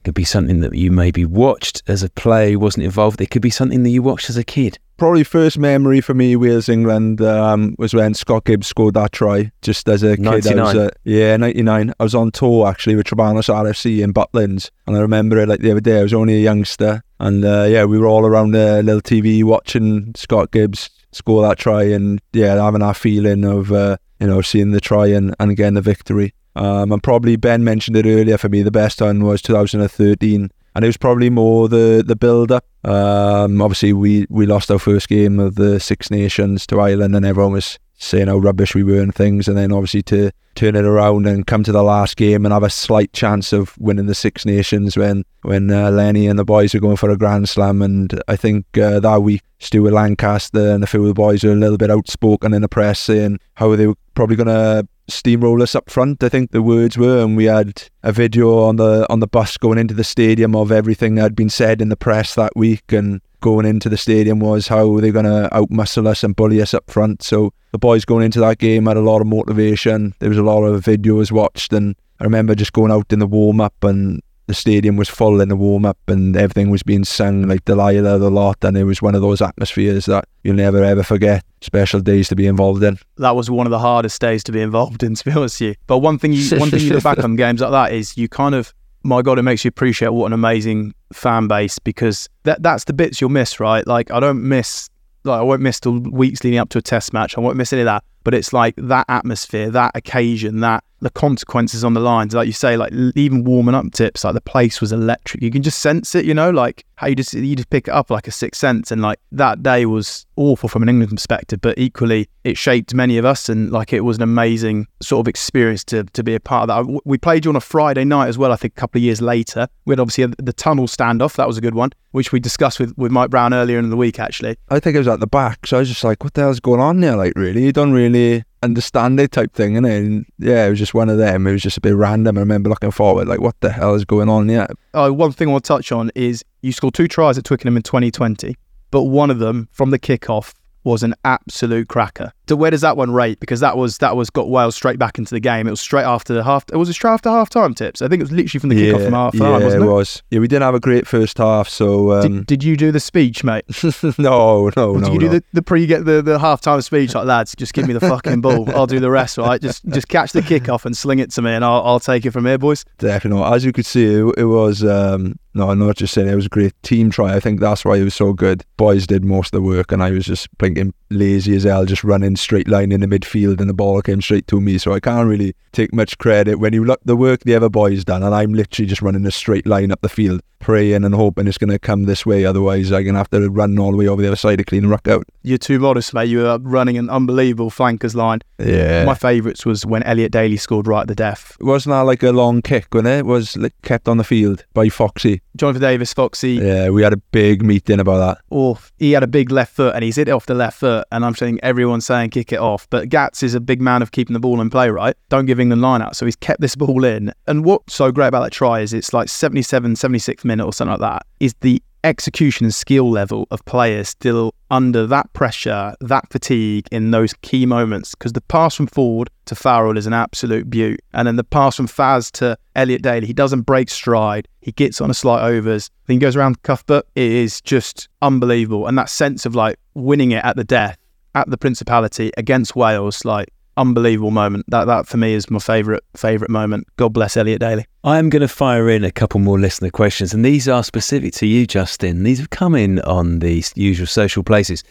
it 0.00 0.04
could 0.04 0.14
be 0.14 0.24
something 0.24 0.60
that 0.60 0.74
you 0.74 0.90
maybe 0.90 1.26
watched 1.26 1.82
as 1.86 2.02
a 2.02 2.08
player 2.08 2.52
who 2.52 2.58
wasn't 2.58 2.84
involved, 2.84 3.20
it 3.20 3.30
could 3.30 3.42
be 3.42 3.50
something 3.50 3.82
that 3.82 3.90
you 3.90 4.02
watched 4.02 4.30
as 4.30 4.38
a 4.38 4.44
kid. 4.44 4.78
Probably 4.96 5.24
first 5.24 5.58
memory 5.58 6.00
for 6.00 6.14
me, 6.14 6.36
Wales 6.36 6.70
England, 6.70 7.20
um, 7.20 7.74
was 7.78 7.92
when 7.92 8.14
Scott 8.14 8.46
Gibbs 8.46 8.66
scored 8.66 8.94
that 8.94 9.12
try. 9.12 9.52
Just 9.60 9.86
as 9.90 10.02
a 10.02 10.16
kid, 10.16 10.26
I 10.26 10.36
was 10.36 10.46
99. 10.46 10.76
uh, 10.78 10.90
yeah, 11.04 11.36
ninety 11.36 11.62
nine. 11.62 11.92
I 12.00 12.02
was 12.02 12.14
on 12.14 12.30
tour 12.30 12.66
actually 12.66 12.96
with 12.96 13.06
Trebanos 13.06 13.52
RFC 13.54 14.02
in 14.02 14.14
Butlins, 14.14 14.70
and 14.86 14.96
I 14.96 15.00
remember 15.00 15.38
it 15.38 15.48
like 15.48 15.60
the 15.60 15.70
other 15.70 15.80
day. 15.80 16.00
I 16.00 16.02
was 16.02 16.14
only 16.14 16.36
a 16.36 16.40
youngster, 16.40 17.02
and 17.18 17.44
uh, 17.44 17.66
yeah, 17.68 17.84
we 17.84 17.98
were 17.98 18.06
all 18.06 18.24
around 18.26 18.52
the 18.52 18.82
little 18.82 19.02
TV 19.02 19.42
watching 19.44 20.12
Scott 20.16 20.50
Gibbs 20.50 20.90
score 21.12 21.42
that 21.42 21.58
try, 21.58 21.82
and 21.84 22.20
yeah, 22.32 22.62
having 22.62 22.80
that 22.80 22.96
feeling 22.96 23.44
of 23.44 23.72
uh, 23.72 23.96
you 24.18 24.26
know 24.26 24.40
seeing 24.42 24.70
the 24.70 24.80
try 24.80 25.06
and, 25.08 25.34
and 25.40 25.50
again 25.50 25.74
the 25.74 25.82
victory. 25.82 26.34
Um, 26.56 26.92
and 26.92 27.02
probably 27.02 27.36
Ben 27.36 27.62
mentioned 27.64 27.96
it 27.96 28.06
earlier. 28.06 28.38
For 28.38 28.48
me, 28.48 28.62
the 28.62 28.70
best 28.70 29.00
one 29.00 29.24
was 29.24 29.42
2013 29.42 30.50
and 30.74 30.84
it 30.84 30.88
was 30.88 30.96
probably 30.96 31.30
more 31.30 31.68
the 31.68 32.02
the 32.06 32.16
build 32.16 32.52
up. 32.52 32.64
Um, 32.84 33.60
obviously, 33.60 33.92
we 33.92 34.26
we 34.30 34.46
lost 34.46 34.70
our 34.70 34.78
first 34.78 35.08
game 35.08 35.38
of 35.38 35.56
the 35.56 35.80
Six 35.80 36.10
Nations 36.10 36.66
to 36.68 36.80
Ireland, 36.80 37.16
and 37.16 37.26
everyone 37.26 37.52
was 37.52 37.78
saying 38.00 38.28
how 38.28 38.38
rubbish 38.38 38.74
we 38.74 38.82
were 38.82 39.00
and 39.00 39.14
things. 39.14 39.46
And 39.46 39.56
then 39.56 39.72
obviously 39.72 40.02
to 40.04 40.30
turn 40.54 40.74
it 40.74 40.84
around 40.84 41.26
and 41.26 41.46
come 41.46 41.62
to 41.62 41.72
the 41.72 41.82
last 41.82 42.16
game 42.16 42.44
and 42.44 42.52
have 42.52 42.62
a 42.62 42.70
slight 42.70 43.12
chance 43.12 43.52
of 43.52 43.76
winning 43.78 44.06
the 44.06 44.14
Six 44.14 44.46
Nations 44.46 44.96
when 44.96 45.24
when 45.42 45.70
uh, 45.70 45.90
Lenny 45.90 46.26
and 46.26 46.38
the 46.38 46.44
boys 46.44 46.72
were 46.72 46.80
going 46.80 46.96
for 46.96 47.10
a 47.10 47.18
Grand 47.18 47.48
Slam. 47.48 47.82
And 47.82 48.20
I 48.26 48.36
think 48.36 48.66
uh, 48.78 49.00
that 49.00 49.22
week 49.22 49.42
Stuart 49.58 49.92
Lancaster 49.92 50.70
and 50.70 50.82
a 50.82 50.86
few 50.86 51.02
of 51.02 51.08
the 51.08 51.14
boys 51.14 51.44
were 51.44 51.52
a 51.52 51.56
little 51.56 51.78
bit 51.78 51.90
outspoken 51.90 52.54
in 52.54 52.62
the 52.62 52.68
press 52.68 52.98
saying 52.98 53.38
how 53.54 53.76
they 53.76 53.86
were 53.86 53.94
probably 54.14 54.36
going 54.36 54.46
to 54.48 54.88
steamroll 55.10 55.62
us 55.62 55.74
up 55.74 55.90
front. 55.90 56.22
I 56.22 56.28
think 56.28 56.50
the 56.50 56.62
words 56.62 56.96
were, 56.96 57.22
and 57.22 57.36
we 57.36 57.44
had 57.44 57.84
a 58.02 58.12
video 58.12 58.60
on 58.64 58.76
the 58.76 59.06
on 59.10 59.20
the 59.20 59.26
bus 59.26 59.56
going 59.56 59.78
into 59.78 59.94
the 59.94 60.04
stadium 60.04 60.56
of 60.56 60.72
everything 60.72 61.14
that 61.14 61.22
had 61.22 61.36
been 61.36 61.50
said 61.50 61.80
in 61.80 61.88
the 61.88 61.96
press 61.96 62.34
that 62.34 62.56
week, 62.56 62.92
and 62.92 63.20
going 63.40 63.66
into 63.66 63.88
the 63.88 63.96
stadium 63.96 64.40
was 64.40 64.68
how 64.68 65.00
they're 65.00 65.12
going 65.12 65.24
to 65.24 65.48
outmuscle 65.52 66.06
us 66.06 66.22
and 66.22 66.36
bully 66.36 66.60
us 66.60 66.74
up 66.74 66.90
front. 66.90 67.22
So 67.22 67.52
the 67.72 67.78
boys 67.78 68.04
going 68.04 68.24
into 68.24 68.40
that 68.40 68.58
game 68.58 68.86
had 68.86 68.96
a 68.96 69.00
lot 69.00 69.20
of 69.20 69.26
motivation. 69.26 70.14
There 70.18 70.28
was 70.28 70.38
a 70.38 70.42
lot 70.42 70.64
of 70.64 70.84
videos 70.84 71.32
watched, 71.32 71.72
and 71.72 71.96
I 72.20 72.24
remember 72.24 72.54
just 72.54 72.72
going 72.72 72.92
out 72.92 73.12
in 73.12 73.18
the 73.18 73.26
warm 73.26 73.60
up 73.60 73.82
and. 73.84 74.22
The 74.50 74.54
stadium 74.54 74.96
was 74.96 75.08
full 75.08 75.40
in 75.40 75.48
the 75.48 75.54
warm 75.54 75.84
up 75.84 75.96
and 76.08 76.36
everything 76.36 76.70
was 76.70 76.82
being 76.82 77.04
sung 77.04 77.46
like 77.46 77.64
Delilah 77.66 78.18
the 78.18 78.32
lot 78.32 78.56
and 78.64 78.76
it 78.76 78.82
was 78.82 79.00
one 79.00 79.14
of 79.14 79.22
those 79.22 79.40
atmospheres 79.40 80.06
that 80.06 80.24
you'll 80.42 80.56
never 80.56 80.82
ever 80.82 81.04
forget. 81.04 81.44
Special 81.60 82.00
days 82.00 82.28
to 82.30 82.34
be 82.34 82.48
involved 82.48 82.82
in. 82.82 82.98
that 83.18 83.36
was 83.36 83.48
one 83.48 83.68
of 83.68 83.70
the 83.70 83.78
hardest 83.78 84.20
days 84.20 84.42
to 84.42 84.50
be 84.50 84.60
involved 84.60 85.04
in, 85.04 85.14
to 85.14 85.24
be 85.24 85.30
honest 85.30 85.60
with 85.60 85.68
you. 85.68 85.74
But 85.86 85.98
one 85.98 86.18
thing 86.18 86.32
you 86.32 86.58
one 86.58 86.68
thing 86.68 86.80
you 86.80 86.94
look 86.94 87.04
back 87.04 87.18
on 87.22 87.36
games 87.36 87.60
like 87.60 87.70
that 87.70 87.92
is 87.92 88.16
you 88.18 88.28
kind 88.28 88.56
of 88.56 88.74
my 89.04 89.22
God, 89.22 89.38
it 89.38 89.42
makes 89.42 89.64
you 89.64 89.68
appreciate 89.68 90.08
what 90.08 90.26
an 90.26 90.32
amazing 90.32 90.94
fan 91.12 91.46
base 91.46 91.78
because 91.78 92.28
that 92.42 92.60
that's 92.60 92.82
the 92.82 92.92
bits 92.92 93.20
you'll 93.20 93.30
miss, 93.30 93.60
right? 93.60 93.86
Like 93.86 94.10
I 94.10 94.18
don't 94.18 94.42
miss 94.42 94.90
like 95.22 95.38
I 95.38 95.42
won't 95.42 95.62
miss 95.62 95.78
the 95.78 95.92
weeks 95.92 96.42
leading 96.42 96.58
up 96.58 96.70
to 96.70 96.78
a 96.78 96.82
test 96.82 97.12
match. 97.12 97.38
I 97.38 97.40
won't 97.40 97.56
miss 97.56 97.72
any 97.72 97.82
of 97.82 97.86
that. 97.86 98.02
But 98.24 98.34
it's 98.34 98.52
like 98.52 98.74
that 98.78 99.06
atmosphere, 99.08 99.70
that 99.70 99.92
occasion, 99.94 100.58
that 100.58 100.82
the 101.00 101.10
consequences 101.10 101.84
on 101.84 101.94
the 101.94 102.00
lines. 102.00 102.34
Like 102.34 102.46
you 102.46 102.52
say, 102.52 102.76
like 102.76 102.92
even 103.16 103.44
warming 103.44 103.74
up 103.74 103.90
tips, 103.92 104.24
like 104.24 104.34
the 104.34 104.40
place 104.40 104.80
was 104.80 104.92
electric. 104.92 105.42
You 105.42 105.50
can 105.50 105.62
just 105.62 105.80
sense 105.80 106.14
it, 106.14 106.24
you 106.24 106.34
know, 106.34 106.50
like 106.50 106.84
how 106.96 107.06
you 107.06 107.14
just 107.14 107.32
you 107.32 107.56
just 107.56 107.70
pick 107.70 107.88
it 107.88 107.92
up 107.92 108.10
like 108.10 108.28
a 108.28 108.30
sixth 108.30 108.60
sense. 108.60 108.90
And 108.90 109.00
like 109.00 109.18
that 109.32 109.62
day 109.62 109.86
was 109.86 110.26
awful 110.36 110.68
from 110.68 110.82
an 110.82 110.88
England 110.88 111.12
perspective, 111.12 111.60
but 111.60 111.78
equally 111.78 112.28
it 112.44 112.56
shaped 112.56 112.94
many 112.94 113.18
of 113.18 113.24
us, 113.24 113.48
and 113.48 113.70
like 113.70 113.92
it 113.92 114.00
was 114.00 114.16
an 114.16 114.22
amazing 114.22 114.86
sort 115.00 115.24
of 115.24 115.28
experience 115.28 115.84
to 115.84 116.04
to 116.04 116.22
be 116.22 116.34
a 116.34 116.40
part 116.40 116.68
of 116.68 116.86
that. 116.86 117.00
We 117.04 117.18
played 117.18 117.44
you 117.44 117.50
on 117.50 117.56
a 117.56 117.60
Friday 117.60 118.04
night 118.04 118.28
as 118.28 118.38
well. 118.38 118.52
I 118.52 118.56
think 118.56 118.74
a 118.76 118.80
couple 118.80 118.98
of 118.98 119.02
years 119.02 119.20
later, 119.20 119.68
we 119.86 119.92
had 119.92 120.00
obviously 120.00 120.26
the 120.38 120.52
tunnel 120.52 120.86
standoff. 120.86 121.36
That 121.36 121.46
was 121.46 121.58
a 121.58 121.60
good 121.60 121.74
one, 121.74 121.90
which 122.12 122.32
we 122.32 122.40
discussed 122.40 122.78
with 122.78 122.96
with 122.96 123.10
Mike 123.12 123.30
Brown 123.30 123.54
earlier 123.54 123.78
in 123.78 123.88
the 123.90 123.96
week. 123.96 124.18
Actually, 124.18 124.56
I 124.68 124.80
think 124.80 124.94
it 124.94 124.98
was 124.98 125.08
at 125.08 125.20
the 125.20 125.26
back, 125.26 125.66
so 125.66 125.78
I 125.78 125.80
was 125.80 125.88
just 125.88 126.04
like, 126.04 126.22
what 126.22 126.34
the 126.34 126.42
hell's 126.42 126.60
going 126.60 126.80
on 126.80 127.00
there? 127.00 127.16
Like, 127.16 127.32
really? 127.36 127.64
You 127.64 127.72
don't 127.72 127.92
really 127.92 128.44
understand 128.62 129.18
it 129.20 129.32
type 129.32 129.54
thing, 129.54 129.74
innit? 129.74 129.98
And 129.98 130.26
yeah, 130.38 130.66
it 130.66 130.70
was 130.70 130.78
just 130.78 130.94
one 130.94 131.08
of 131.08 131.18
them. 131.18 131.46
It 131.46 131.52
was 131.52 131.62
just 131.62 131.76
a 131.76 131.80
bit 131.80 131.94
random. 131.94 132.36
I 132.36 132.40
remember 132.40 132.68
looking 132.70 132.90
forward, 132.90 133.28
like, 133.28 133.40
what 133.40 133.58
the 133.60 133.70
hell 133.70 133.94
is 133.94 134.04
going 134.04 134.28
on 134.28 134.48
here? 134.48 134.68
uh, 134.94 135.10
one 135.10 135.32
thing 135.32 135.48
I 135.48 135.52
want 135.52 135.64
to 135.64 135.68
touch 135.68 135.92
on 135.92 136.10
is 136.14 136.44
you 136.62 136.72
scored 136.72 136.94
two 136.94 137.08
tries 137.08 137.38
at 137.38 137.44
Twickenham 137.44 137.76
in 137.76 137.82
2020, 137.82 138.56
but 138.90 139.04
one 139.04 139.30
of 139.30 139.38
them 139.38 139.68
from 139.72 139.90
the 139.90 139.98
kickoff 139.98 140.54
was 140.84 141.02
an 141.02 141.14
absolute 141.24 141.88
cracker. 141.88 142.32
So 142.50 142.56
where 142.56 142.72
does 142.72 142.80
that 142.80 142.96
one 142.96 143.12
rate? 143.12 143.38
Because 143.38 143.60
that 143.60 143.76
was 143.76 143.98
that 143.98 144.16
was 144.16 144.28
got 144.28 144.50
Wales 144.50 144.74
straight 144.74 144.98
back 144.98 145.18
into 145.18 145.32
the 145.32 145.38
game. 145.38 145.68
It 145.68 145.70
was 145.70 145.80
straight 145.80 146.02
after 146.02 146.34
the 146.34 146.42
half. 146.42 146.64
It 146.72 146.76
was 146.76 146.90
straight 146.90 147.12
after 147.12 147.30
half 147.30 147.48
time 147.48 147.74
tips. 147.74 148.02
I 148.02 148.08
think 148.08 148.18
it 148.18 148.24
was 148.24 148.32
literally 148.32 148.58
from 148.58 148.70
the 148.70 148.74
kickoff 148.74 149.04
from 149.04 149.12
half 149.12 149.34
yeah, 149.36 149.40
time, 149.40 149.62
wasn't 149.62 149.84
it 149.84 149.86
it? 149.86 149.88
was. 149.88 150.22
Yeah, 150.32 150.40
we 150.40 150.48
didn't 150.48 150.64
have 150.64 150.74
a 150.74 150.80
great 150.80 151.06
first 151.06 151.38
half, 151.38 151.68
so 151.68 152.10
um, 152.10 152.38
Did, 152.38 152.46
did 152.46 152.64
you 152.64 152.76
do 152.76 152.90
the 152.90 152.98
speech, 152.98 153.44
mate? 153.44 153.66
no, 154.18 154.68
no, 154.76 154.94
Did 154.94 155.02
no. 155.02 155.12
you 155.12 155.18
do 155.20 155.26
no. 155.26 155.32
the, 155.34 155.44
the 155.52 155.62
pre 155.62 155.86
get 155.86 156.06
the, 156.06 156.22
the 156.22 156.40
half 156.40 156.60
time 156.60 156.80
speech 156.80 157.14
like 157.14 157.24
lads? 157.24 157.54
Just 157.54 157.72
give 157.72 157.86
me 157.86 157.92
the 157.92 158.00
fucking 158.00 158.40
ball. 158.40 158.68
I'll 158.74 158.88
do 158.88 158.98
the 158.98 159.12
rest, 159.12 159.38
right? 159.38 159.62
Just 159.62 159.84
just 159.86 160.08
catch 160.08 160.32
the 160.32 160.40
kickoff 160.42 160.84
and 160.84 160.96
sling 160.96 161.20
it 161.20 161.30
to 161.30 161.42
me, 161.42 161.52
and 161.52 161.64
I'll 161.64 161.82
I'll 161.84 162.00
take 162.00 162.26
it 162.26 162.32
from 162.32 162.46
here, 162.46 162.58
boys. 162.58 162.84
Definitely. 162.98 163.44
As 163.44 163.64
you 163.64 163.70
could 163.70 163.86
see, 163.86 164.06
it, 164.06 164.34
it 164.38 164.46
was 164.46 164.82
um, 164.82 165.38
no, 165.54 165.70
I'm 165.70 165.78
not 165.78 165.94
just 165.94 166.14
saying 166.14 166.28
it 166.28 166.34
was 166.34 166.46
a 166.46 166.48
great 166.48 166.74
team 166.82 167.10
try. 167.10 167.36
I 167.36 167.38
think 167.38 167.60
that's 167.60 167.84
why 167.84 167.96
it 167.96 168.02
was 168.02 168.14
so 168.16 168.32
good. 168.32 168.64
Boys 168.76 169.06
did 169.06 169.24
most 169.24 169.54
of 169.54 169.62
the 169.62 169.62
work, 169.62 169.92
and 169.92 170.02
I 170.02 170.10
was 170.10 170.26
just 170.26 170.48
blinking 170.58 170.94
lazy 171.10 171.56
as 171.56 171.64
hell, 171.64 171.84
just 171.84 172.04
running 172.04 172.36
straight 172.36 172.68
line 172.68 172.92
in 172.92 173.00
the 173.00 173.06
midfield, 173.06 173.60
and 173.60 173.68
the 173.68 173.74
ball 173.74 174.00
came 174.02 174.20
straight 174.22 174.46
to 174.48 174.60
me. 174.60 174.78
So 174.78 174.92
I 174.92 175.00
can't 175.00 175.28
really 175.28 175.54
take 175.72 175.92
much 175.92 176.18
credit 176.18 176.56
when 176.56 176.72
you 176.72 176.84
look 176.84 177.00
the 177.04 177.16
work 177.16 177.40
the 177.40 177.54
other 177.54 177.68
boys 177.68 178.04
done, 178.04 178.22
and 178.22 178.34
I'm 178.34 178.52
literally 178.54 178.86
just 178.88 179.02
running 179.02 179.26
a 179.26 179.30
straight 179.30 179.66
line 179.66 179.90
up 179.92 180.00
the 180.00 180.08
field, 180.08 180.40
praying 180.58 181.04
and 181.04 181.14
hoping 181.14 181.46
it's 181.46 181.58
going 181.58 181.70
to 181.70 181.78
come 181.78 182.04
this 182.04 182.24
way. 182.26 182.44
Otherwise, 182.44 182.92
I'm 182.92 183.04
gonna 183.04 183.18
have 183.18 183.30
to 183.30 183.48
run 183.50 183.78
all 183.78 183.90
the 183.92 183.96
way 183.96 184.08
over 184.08 184.20
the 184.22 184.28
other 184.28 184.36
side 184.36 184.56
to 184.58 184.64
clean 184.64 184.82
the 184.82 184.88
ruck 184.88 185.08
out. 185.08 185.24
You're 185.42 185.58
too 185.58 185.78
modest, 185.78 186.12
mate. 186.14 186.28
You 186.28 186.40
were 186.40 186.58
running 186.58 186.98
an 186.98 187.08
unbelievable 187.10 187.70
flankers 187.70 188.14
line. 188.14 188.40
Yeah. 188.58 189.04
My 189.04 189.14
favourites 189.14 189.64
was 189.64 189.86
when 189.86 190.02
Elliot 190.02 190.32
Daly 190.32 190.56
scored 190.58 190.86
right 190.86 191.02
at 191.02 191.08
the 191.08 191.14
death. 191.14 191.56
Wasn't 191.60 191.92
that 191.92 192.00
like 192.02 192.22
a 192.22 192.30
long 192.32 192.62
kick, 192.62 192.92
when 192.92 193.06
it? 193.06 193.18
it 193.20 193.26
was 193.26 193.56
like, 193.56 193.74
kept 193.82 194.06
on 194.08 194.16
the 194.18 194.24
field 194.24 194.64
by 194.74 194.88
Foxy. 194.88 195.40
Jonathan 195.56 195.82
Davies, 195.82 196.12
Foxy, 196.12 196.52
Yeah, 196.52 196.90
we 196.90 197.02
had 197.02 197.12
a 197.12 197.16
big 197.18 197.62
meeting 197.62 198.00
about 198.00 198.18
that. 198.18 198.38
or 198.50 198.78
he 198.98 199.12
had 199.12 199.22
a 199.22 199.26
big 199.26 199.50
left 199.50 199.74
foot 199.74 199.94
and 199.94 200.04
he's 200.04 200.16
hit 200.16 200.28
it 200.28 200.32
off 200.32 200.46
the 200.46 200.54
left 200.54 200.78
foot. 200.78 200.99
And 201.12 201.24
I'm 201.24 201.34
saying 201.34 201.60
everyone's 201.62 202.06
saying 202.06 202.30
kick 202.30 202.52
it 202.52 202.58
off. 202.58 202.88
But 202.90 203.08
Gats 203.08 203.42
is 203.42 203.54
a 203.54 203.60
big 203.60 203.80
man 203.80 204.02
of 204.02 204.12
keeping 204.12 204.34
the 204.34 204.40
ball 204.40 204.60
in 204.60 204.70
play, 204.70 204.90
right? 204.90 205.16
Don't 205.28 205.46
give 205.46 205.60
England 205.60 205.82
line 205.82 206.02
out. 206.02 206.16
So 206.16 206.26
he's 206.26 206.36
kept 206.36 206.60
this 206.60 206.76
ball 206.76 207.04
in. 207.04 207.32
And 207.46 207.64
what's 207.64 207.94
so 207.94 208.10
great 208.12 208.28
about 208.28 208.42
that 208.42 208.52
try 208.52 208.80
is 208.80 208.92
it's 208.92 209.12
like 209.12 209.28
77, 209.28 209.94
76th 209.94 210.44
minute 210.44 210.64
or 210.64 210.72
something 210.72 210.92
like 210.92 211.00
that, 211.00 211.26
is 211.40 211.54
the 211.60 211.82
execution 212.04 212.64
and 212.64 212.74
skill 212.74 213.10
level 213.10 213.46
of 213.50 213.64
players 213.64 214.08
still 214.08 214.54
under 214.70 215.06
that 215.06 215.32
pressure, 215.32 215.94
that 216.00 216.30
fatigue 216.30 216.86
in 216.90 217.10
those 217.10 217.32
key 217.42 217.66
moments. 217.66 218.14
Because 218.14 218.32
the 218.32 218.40
pass 218.40 218.74
from 218.74 218.86
Ford 218.86 219.28
to 219.46 219.54
Farrell 219.54 219.98
is 219.98 220.06
an 220.06 220.12
absolute 220.12 220.70
beaut. 220.70 221.00
And 221.12 221.26
then 221.26 221.36
the 221.36 221.44
pass 221.44 221.76
from 221.76 221.88
Faz 221.88 222.30
to 222.32 222.56
Elliot 222.76 223.02
Daly, 223.02 223.26
he 223.26 223.32
doesn't 223.32 223.62
break 223.62 223.90
stride. 223.90 224.48
He 224.60 224.72
gets 224.72 225.00
on 225.00 225.10
a 225.10 225.14
slight 225.14 225.42
overs. 225.42 225.90
Then 226.06 226.14
he 226.14 226.20
goes 226.20 226.36
around 226.36 226.62
Cuthbert. 226.62 227.06
It 227.14 227.30
is 227.30 227.60
just 227.60 228.08
unbelievable. 228.22 228.86
And 228.86 228.96
that 228.98 229.10
sense 229.10 229.46
of 229.46 229.54
like 229.54 229.78
winning 229.94 230.32
it 230.32 230.44
at 230.44 230.56
the 230.56 230.64
death, 230.64 230.98
at 231.34 231.50
the 231.50 231.58
Principality 231.58 232.32
against 232.36 232.76
Wales, 232.76 233.24
like 233.24 233.52
unbelievable 233.80 234.30
moment. 234.30 234.66
That 234.68 234.84
that 234.86 235.06
for 235.06 235.16
me 235.16 235.34
is 235.34 235.50
my 235.50 235.58
favourite 235.58 236.02
favourite 236.16 236.50
moment. 236.50 236.86
God 236.96 237.12
bless 237.12 237.36
Elliot 237.36 237.60
Daly. 237.60 237.86
I 238.04 238.18
am 238.18 238.28
going 238.30 238.42
to 238.42 238.48
fire 238.48 238.88
in 238.90 239.04
a 239.04 239.10
couple 239.10 239.40
more 239.40 239.58
listener 239.58 239.90
questions, 239.90 240.34
and 240.34 240.44
these 240.44 240.68
are 240.68 240.84
specific 240.84 241.32
to 241.34 241.46
you, 241.46 241.66
Justin. 241.66 242.22
These 242.22 242.38
have 242.38 242.50
come 242.50 242.74
in 242.74 243.00
on 243.00 243.40
the 243.40 243.64
usual 243.74 244.06
social 244.06 244.42
places. 244.42 244.84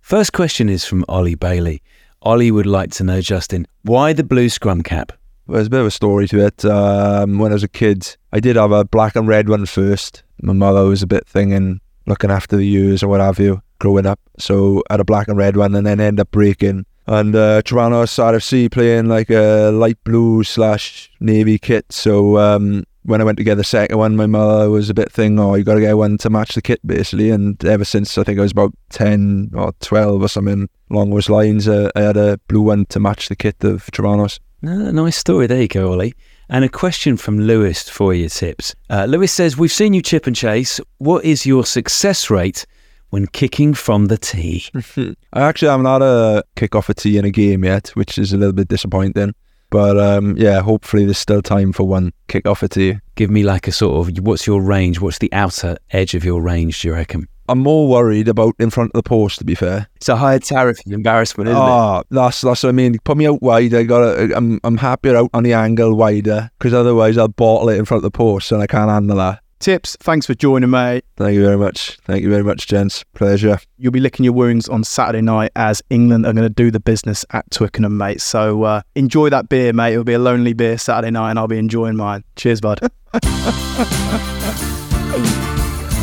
First 0.00 0.32
question 0.32 0.68
is 0.68 0.84
from 0.84 1.04
Ollie 1.08 1.34
Bailey. 1.34 1.82
Ollie 2.22 2.50
would 2.50 2.66
like 2.66 2.90
to 2.92 3.04
know, 3.04 3.20
Justin, 3.20 3.66
why 3.82 4.12
the 4.12 4.24
blue 4.24 4.48
scrum 4.48 4.82
cap? 4.82 5.12
Well, 5.46 5.56
There's 5.56 5.68
a 5.68 5.70
bit 5.70 5.80
of 5.80 5.86
a 5.86 5.90
story 5.92 6.26
to 6.28 6.46
it. 6.46 6.64
Um, 6.64 7.38
when 7.38 7.52
I 7.52 7.54
was 7.54 7.62
a 7.62 7.68
kid, 7.68 8.16
I 8.32 8.40
did 8.40 8.56
have 8.56 8.72
a 8.72 8.84
black 8.84 9.14
and 9.14 9.28
red 9.28 9.48
one 9.48 9.66
first. 9.66 10.24
My 10.42 10.52
mother 10.52 10.84
was 10.84 11.02
a 11.02 11.06
bit 11.06 11.26
thinking, 11.26 11.80
looking 12.06 12.30
after 12.30 12.56
the 12.56 12.64
years 12.64 13.02
or 13.02 13.08
what 13.08 13.20
have 13.20 13.38
you, 13.38 13.62
growing 13.78 14.06
up. 14.06 14.18
So 14.38 14.82
I 14.90 14.94
had 14.94 15.00
a 15.00 15.04
black 15.04 15.28
and 15.28 15.36
red 15.36 15.56
one 15.56 15.74
and 15.74 15.86
then 15.86 16.00
end 16.00 16.18
up 16.18 16.30
breaking. 16.30 16.84
And 17.06 17.36
uh, 17.36 17.62
Toronto 17.62 18.02
RFC 18.04 18.70
playing 18.70 19.06
like 19.06 19.30
a 19.30 19.70
light 19.70 20.02
blue 20.04 20.42
slash 20.42 21.10
navy 21.20 21.58
kit. 21.58 21.90
So 21.92 22.38
um, 22.38 22.84
when 23.04 23.20
I 23.20 23.24
went 23.24 23.38
to 23.38 23.44
get 23.44 23.56
the 23.56 23.64
second 23.64 23.96
one, 23.96 24.16
my 24.16 24.26
mother 24.26 24.68
was 24.68 24.90
a 24.90 24.94
bit 24.94 25.12
thing, 25.12 25.38
oh, 25.38 25.54
you 25.54 25.62
got 25.62 25.74
to 25.74 25.80
get 25.80 25.96
one 25.96 26.18
to 26.18 26.30
match 26.30 26.54
the 26.54 26.62
kit, 26.62 26.84
basically. 26.84 27.30
And 27.30 27.64
ever 27.64 27.84
since 27.84 28.18
I 28.18 28.24
think 28.24 28.38
I 28.38 28.42
was 28.42 28.52
about 28.52 28.74
10 28.90 29.52
or 29.54 29.72
12 29.80 30.22
or 30.22 30.28
something 30.28 30.68
along 30.90 31.10
those 31.10 31.28
lines, 31.28 31.68
uh, 31.68 31.90
I 31.94 32.00
had 32.00 32.16
a 32.16 32.38
blue 32.48 32.62
one 32.62 32.86
to 32.86 32.98
match 32.98 33.28
the 33.28 33.36
kit 33.36 33.62
of 33.62 33.88
Toronto's. 33.92 34.40
Ah, 34.64 34.90
nice 34.90 35.16
story. 35.16 35.46
There 35.46 35.62
you 35.62 35.68
go, 35.68 35.92
Ollie. 35.92 36.14
And 36.48 36.64
a 36.64 36.68
question 36.68 37.16
from 37.16 37.40
Lewis 37.40 37.88
for 37.88 38.14
your 38.14 38.28
tips. 38.28 38.74
Uh, 38.90 39.04
Lewis 39.04 39.32
says, 39.32 39.56
We've 39.56 39.72
seen 39.72 39.94
you 39.94 40.02
chip 40.02 40.26
and 40.26 40.34
chase. 40.34 40.80
What 40.98 41.24
is 41.24 41.46
your 41.46 41.64
success 41.64 42.30
rate 42.30 42.66
when 43.10 43.26
kicking 43.26 43.74
from 43.74 44.06
the 44.06 44.18
tee? 44.18 44.66
I 45.32 45.42
actually 45.42 45.68
haven't 45.68 45.86
had 45.86 46.02
a 46.02 46.44
kick 46.56 46.74
off 46.74 46.88
a 46.88 46.94
tee 46.94 47.18
in 47.18 47.24
a 47.24 47.30
game 47.30 47.64
yet, 47.64 47.88
which 47.88 48.18
is 48.18 48.32
a 48.32 48.36
little 48.36 48.52
bit 48.52 48.68
disappointing. 48.68 49.34
But 49.70 49.98
um, 49.98 50.36
yeah, 50.36 50.60
hopefully 50.60 51.04
there's 51.04 51.18
still 51.18 51.42
time 51.42 51.72
for 51.72 51.84
one 51.84 52.12
kick 52.28 52.46
off 52.46 52.62
a 52.62 52.68
tee. 52.68 52.98
Give 53.16 53.30
me 53.30 53.42
like 53.42 53.66
a 53.66 53.72
sort 53.72 54.08
of, 54.08 54.18
what's 54.24 54.46
your 54.46 54.62
range? 54.62 55.00
What's 55.00 55.18
the 55.18 55.32
outer 55.32 55.76
edge 55.90 56.14
of 56.14 56.24
your 56.24 56.40
range, 56.40 56.82
do 56.82 56.88
you 56.88 56.94
reckon? 56.94 57.28
I'm 57.48 57.60
more 57.60 57.88
worried 57.88 58.28
about 58.28 58.54
in 58.58 58.70
front 58.70 58.90
of 58.92 58.98
the 58.98 59.08
post, 59.08 59.38
to 59.38 59.44
be 59.44 59.54
fair. 59.54 59.88
It's 59.96 60.08
a 60.08 60.16
higher 60.16 60.38
tariff 60.38 60.78
embarrassment, 60.86 61.48
isn't 61.48 61.60
it? 61.60 61.64
Ah, 61.64 62.02
that's 62.10 62.40
that's 62.40 62.62
what 62.62 62.68
I 62.70 62.72
mean. 62.72 62.98
Put 63.04 63.16
me 63.16 63.26
out 63.26 63.40
wide. 63.40 63.72
I 63.72 63.84
got. 63.84 64.32
I'm 64.32 64.58
I'm 64.64 64.76
happier 64.76 65.16
out 65.16 65.30
on 65.32 65.44
the 65.44 65.52
angle 65.52 65.94
wider 65.94 66.50
because 66.58 66.74
otherwise 66.74 67.16
I'll 67.16 67.28
bottle 67.28 67.68
it 67.68 67.78
in 67.78 67.84
front 67.84 67.98
of 67.98 68.10
the 68.10 68.16
post 68.16 68.50
and 68.50 68.60
I 68.62 68.66
can't 68.66 68.90
handle 68.90 69.18
that. 69.18 69.40
Tips, 69.58 69.96
thanks 70.00 70.26
for 70.26 70.34
joining, 70.34 70.70
mate. 70.70 71.04
Thank 71.16 71.34
you 71.34 71.44
very 71.44 71.56
much. 71.56 71.98
Thank 72.04 72.22
you 72.22 72.30
very 72.30 72.44
much, 72.44 72.66
gents. 72.66 73.04
Pleasure. 73.14 73.58
You'll 73.78 73.92
be 73.92 74.00
licking 74.00 74.24
your 74.24 74.34
wounds 74.34 74.68
on 74.68 74.84
Saturday 74.84 75.22
night 75.22 75.50
as 75.56 75.82
England 75.88 76.26
are 76.26 76.32
going 76.32 76.46
to 76.46 76.54
do 76.54 76.70
the 76.70 76.80
business 76.80 77.24
at 77.30 77.50
Twickenham, 77.50 77.96
mate. 77.96 78.20
So 78.20 78.64
uh, 78.64 78.82
enjoy 78.94 79.30
that 79.30 79.48
beer, 79.48 79.72
mate. 79.72 79.92
It'll 79.92 80.04
be 80.04 80.12
a 80.12 80.18
lonely 80.18 80.52
beer 80.52 80.78
Saturday 80.78 81.10
night, 81.10 81.30
and 81.30 81.38
I'll 81.38 81.48
be 81.48 81.58
enjoying 81.58 81.96
mine. 81.96 82.22
Cheers, 82.36 82.60
bud. 82.60 82.80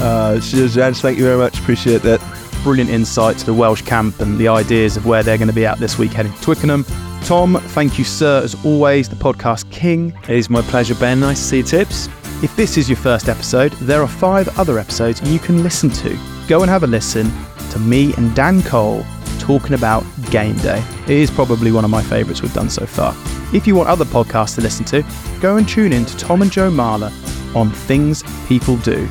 Uh, 0.03 0.37
cheers, 0.41 0.75
gents. 0.75 0.99
Thank 0.99 1.17
you 1.17 1.23
very 1.23 1.37
much. 1.37 1.57
Appreciate 1.59 2.01
that. 2.01 2.19
Brilliant 2.63 2.89
insight 2.89 3.37
to 3.37 3.45
the 3.45 3.53
Welsh 3.53 3.83
camp 3.83 4.19
and 4.19 4.37
the 4.37 4.49
ideas 4.49 4.97
of 4.97 5.05
where 5.05 5.23
they're 5.23 5.37
going 5.37 5.47
to 5.47 5.53
be 5.53 5.65
at 5.65 5.79
this 5.79 5.97
week 5.97 6.11
heading 6.11 6.33
to 6.33 6.41
Twickenham. 6.41 6.83
Tom, 7.23 7.55
thank 7.69 7.97
you, 7.97 8.03
sir, 8.03 8.43
as 8.43 8.53
always, 8.65 9.07
the 9.07 9.15
podcast 9.15 9.69
king. 9.71 10.13
It 10.23 10.35
is 10.35 10.49
my 10.49 10.61
pleasure, 10.61 10.95
Ben. 10.95 11.21
Nice 11.21 11.39
to 11.39 11.45
see 11.45 11.57
you, 11.57 11.63
Tips. 11.63 12.09
If 12.43 12.53
this 12.57 12.77
is 12.77 12.89
your 12.89 12.97
first 12.97 13.29
episode, 13.29 13.71
there 13.79 14.01
are 14.01 14.07
five 14.07 14.59
other 14.59 14.77
episodes 14.77 15.21
you 15.21 15.39
can 15.39 15.63
listen 15.63 15.89
to. 15.91 16.19
Go 16.49 16.61
and 16.61 16.69
have 16.69 16.83
a 16.83 16.87
listen 16.87 17.31
to 17.71 17.79
me 17.79 18.13
and 18.15 18.35
Dan 18.35 18.61
Cole 18.63 19.05
talking 19.39 19.75
about 19.75 20.03
game 20.29 20.57
day. 20.57 20.83
It 21.03 21.11
is 21.11 21.31
probably 21.31 21.71
one 21.71 21.85
of 21.85 21.89
my 21.89 22.03
favourites 22.03 22.41
we've 22.41 22.53
done 22.53 22.69
so 22.69 22.85
far. 22.85 23.15
If 23.53 23.65
you 23.65 23.75
want 23.75 23.87
other 23.87 24.03
podcasts 24.03 24.55
to 24.55 24.61
listen 24.61 24.83
to, 24.87 25.05
go 25.39 25.55
and 25.55 25.65
tune 25.65 25.93
in 25.93 26.03
to 26.03 26.17
Tom 26.17 26.41
and 26.41 26.51
Joe 26.51 26.69
Marler 26.69 27.13
on 27.55 27.69
Things 27.71 28.23
People 28.49 28.75
Do. 28.75 29.07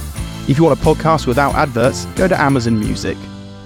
If 0.47 0.59
you 0.59 0.65
want 0.65 0.79
a 0.79 0.85
podcast 0.85 1.27
without 1.27 1.55
adverts, 1.55 2.05
go 2.17 2.29
to 2.29 2.39
Amazon 2.39 2.79
Music. 2.79 3.17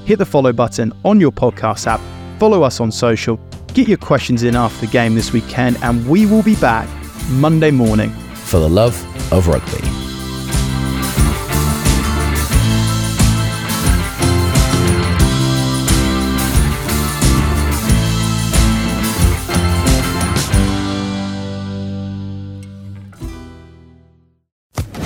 Hit 0.04 0.20
the 0.20 0.26
follow 0.26 0.52
button 0.52 0.92
on 1.04 1.18
your 1.18 1.32
podcast 1.32 1.88
app, 1.88 2.00
follow 2.38 2.62
us 2.62 2.78
on 2.78 2.92
social, 2.92 3.40
get 3.74 3.88
your 3.88 3.98
questions 3.98 4.44
in 4.44 4.54
after 4.54 4.86
the 4.86 4.92
game 4.92 5.16
this 5.16 5.32
weekend, 5.32 5.76
and 5.82 6.08
we 6.08 6.24
will 6.24 6.44
be 6.44 6.54
back 6.54 6.88
Monday 7.30 7.72
morning 7.72 8.10
for 8.32 8.60
the 8.60 8.68
love 8.68 8.94
of 9.32 9.48
rugby. 9.48 9.82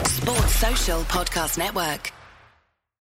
Sports 0.05 0.55
Social 0.57 1.01
Podcast 1.05 1.59
Network. 1.59 2.13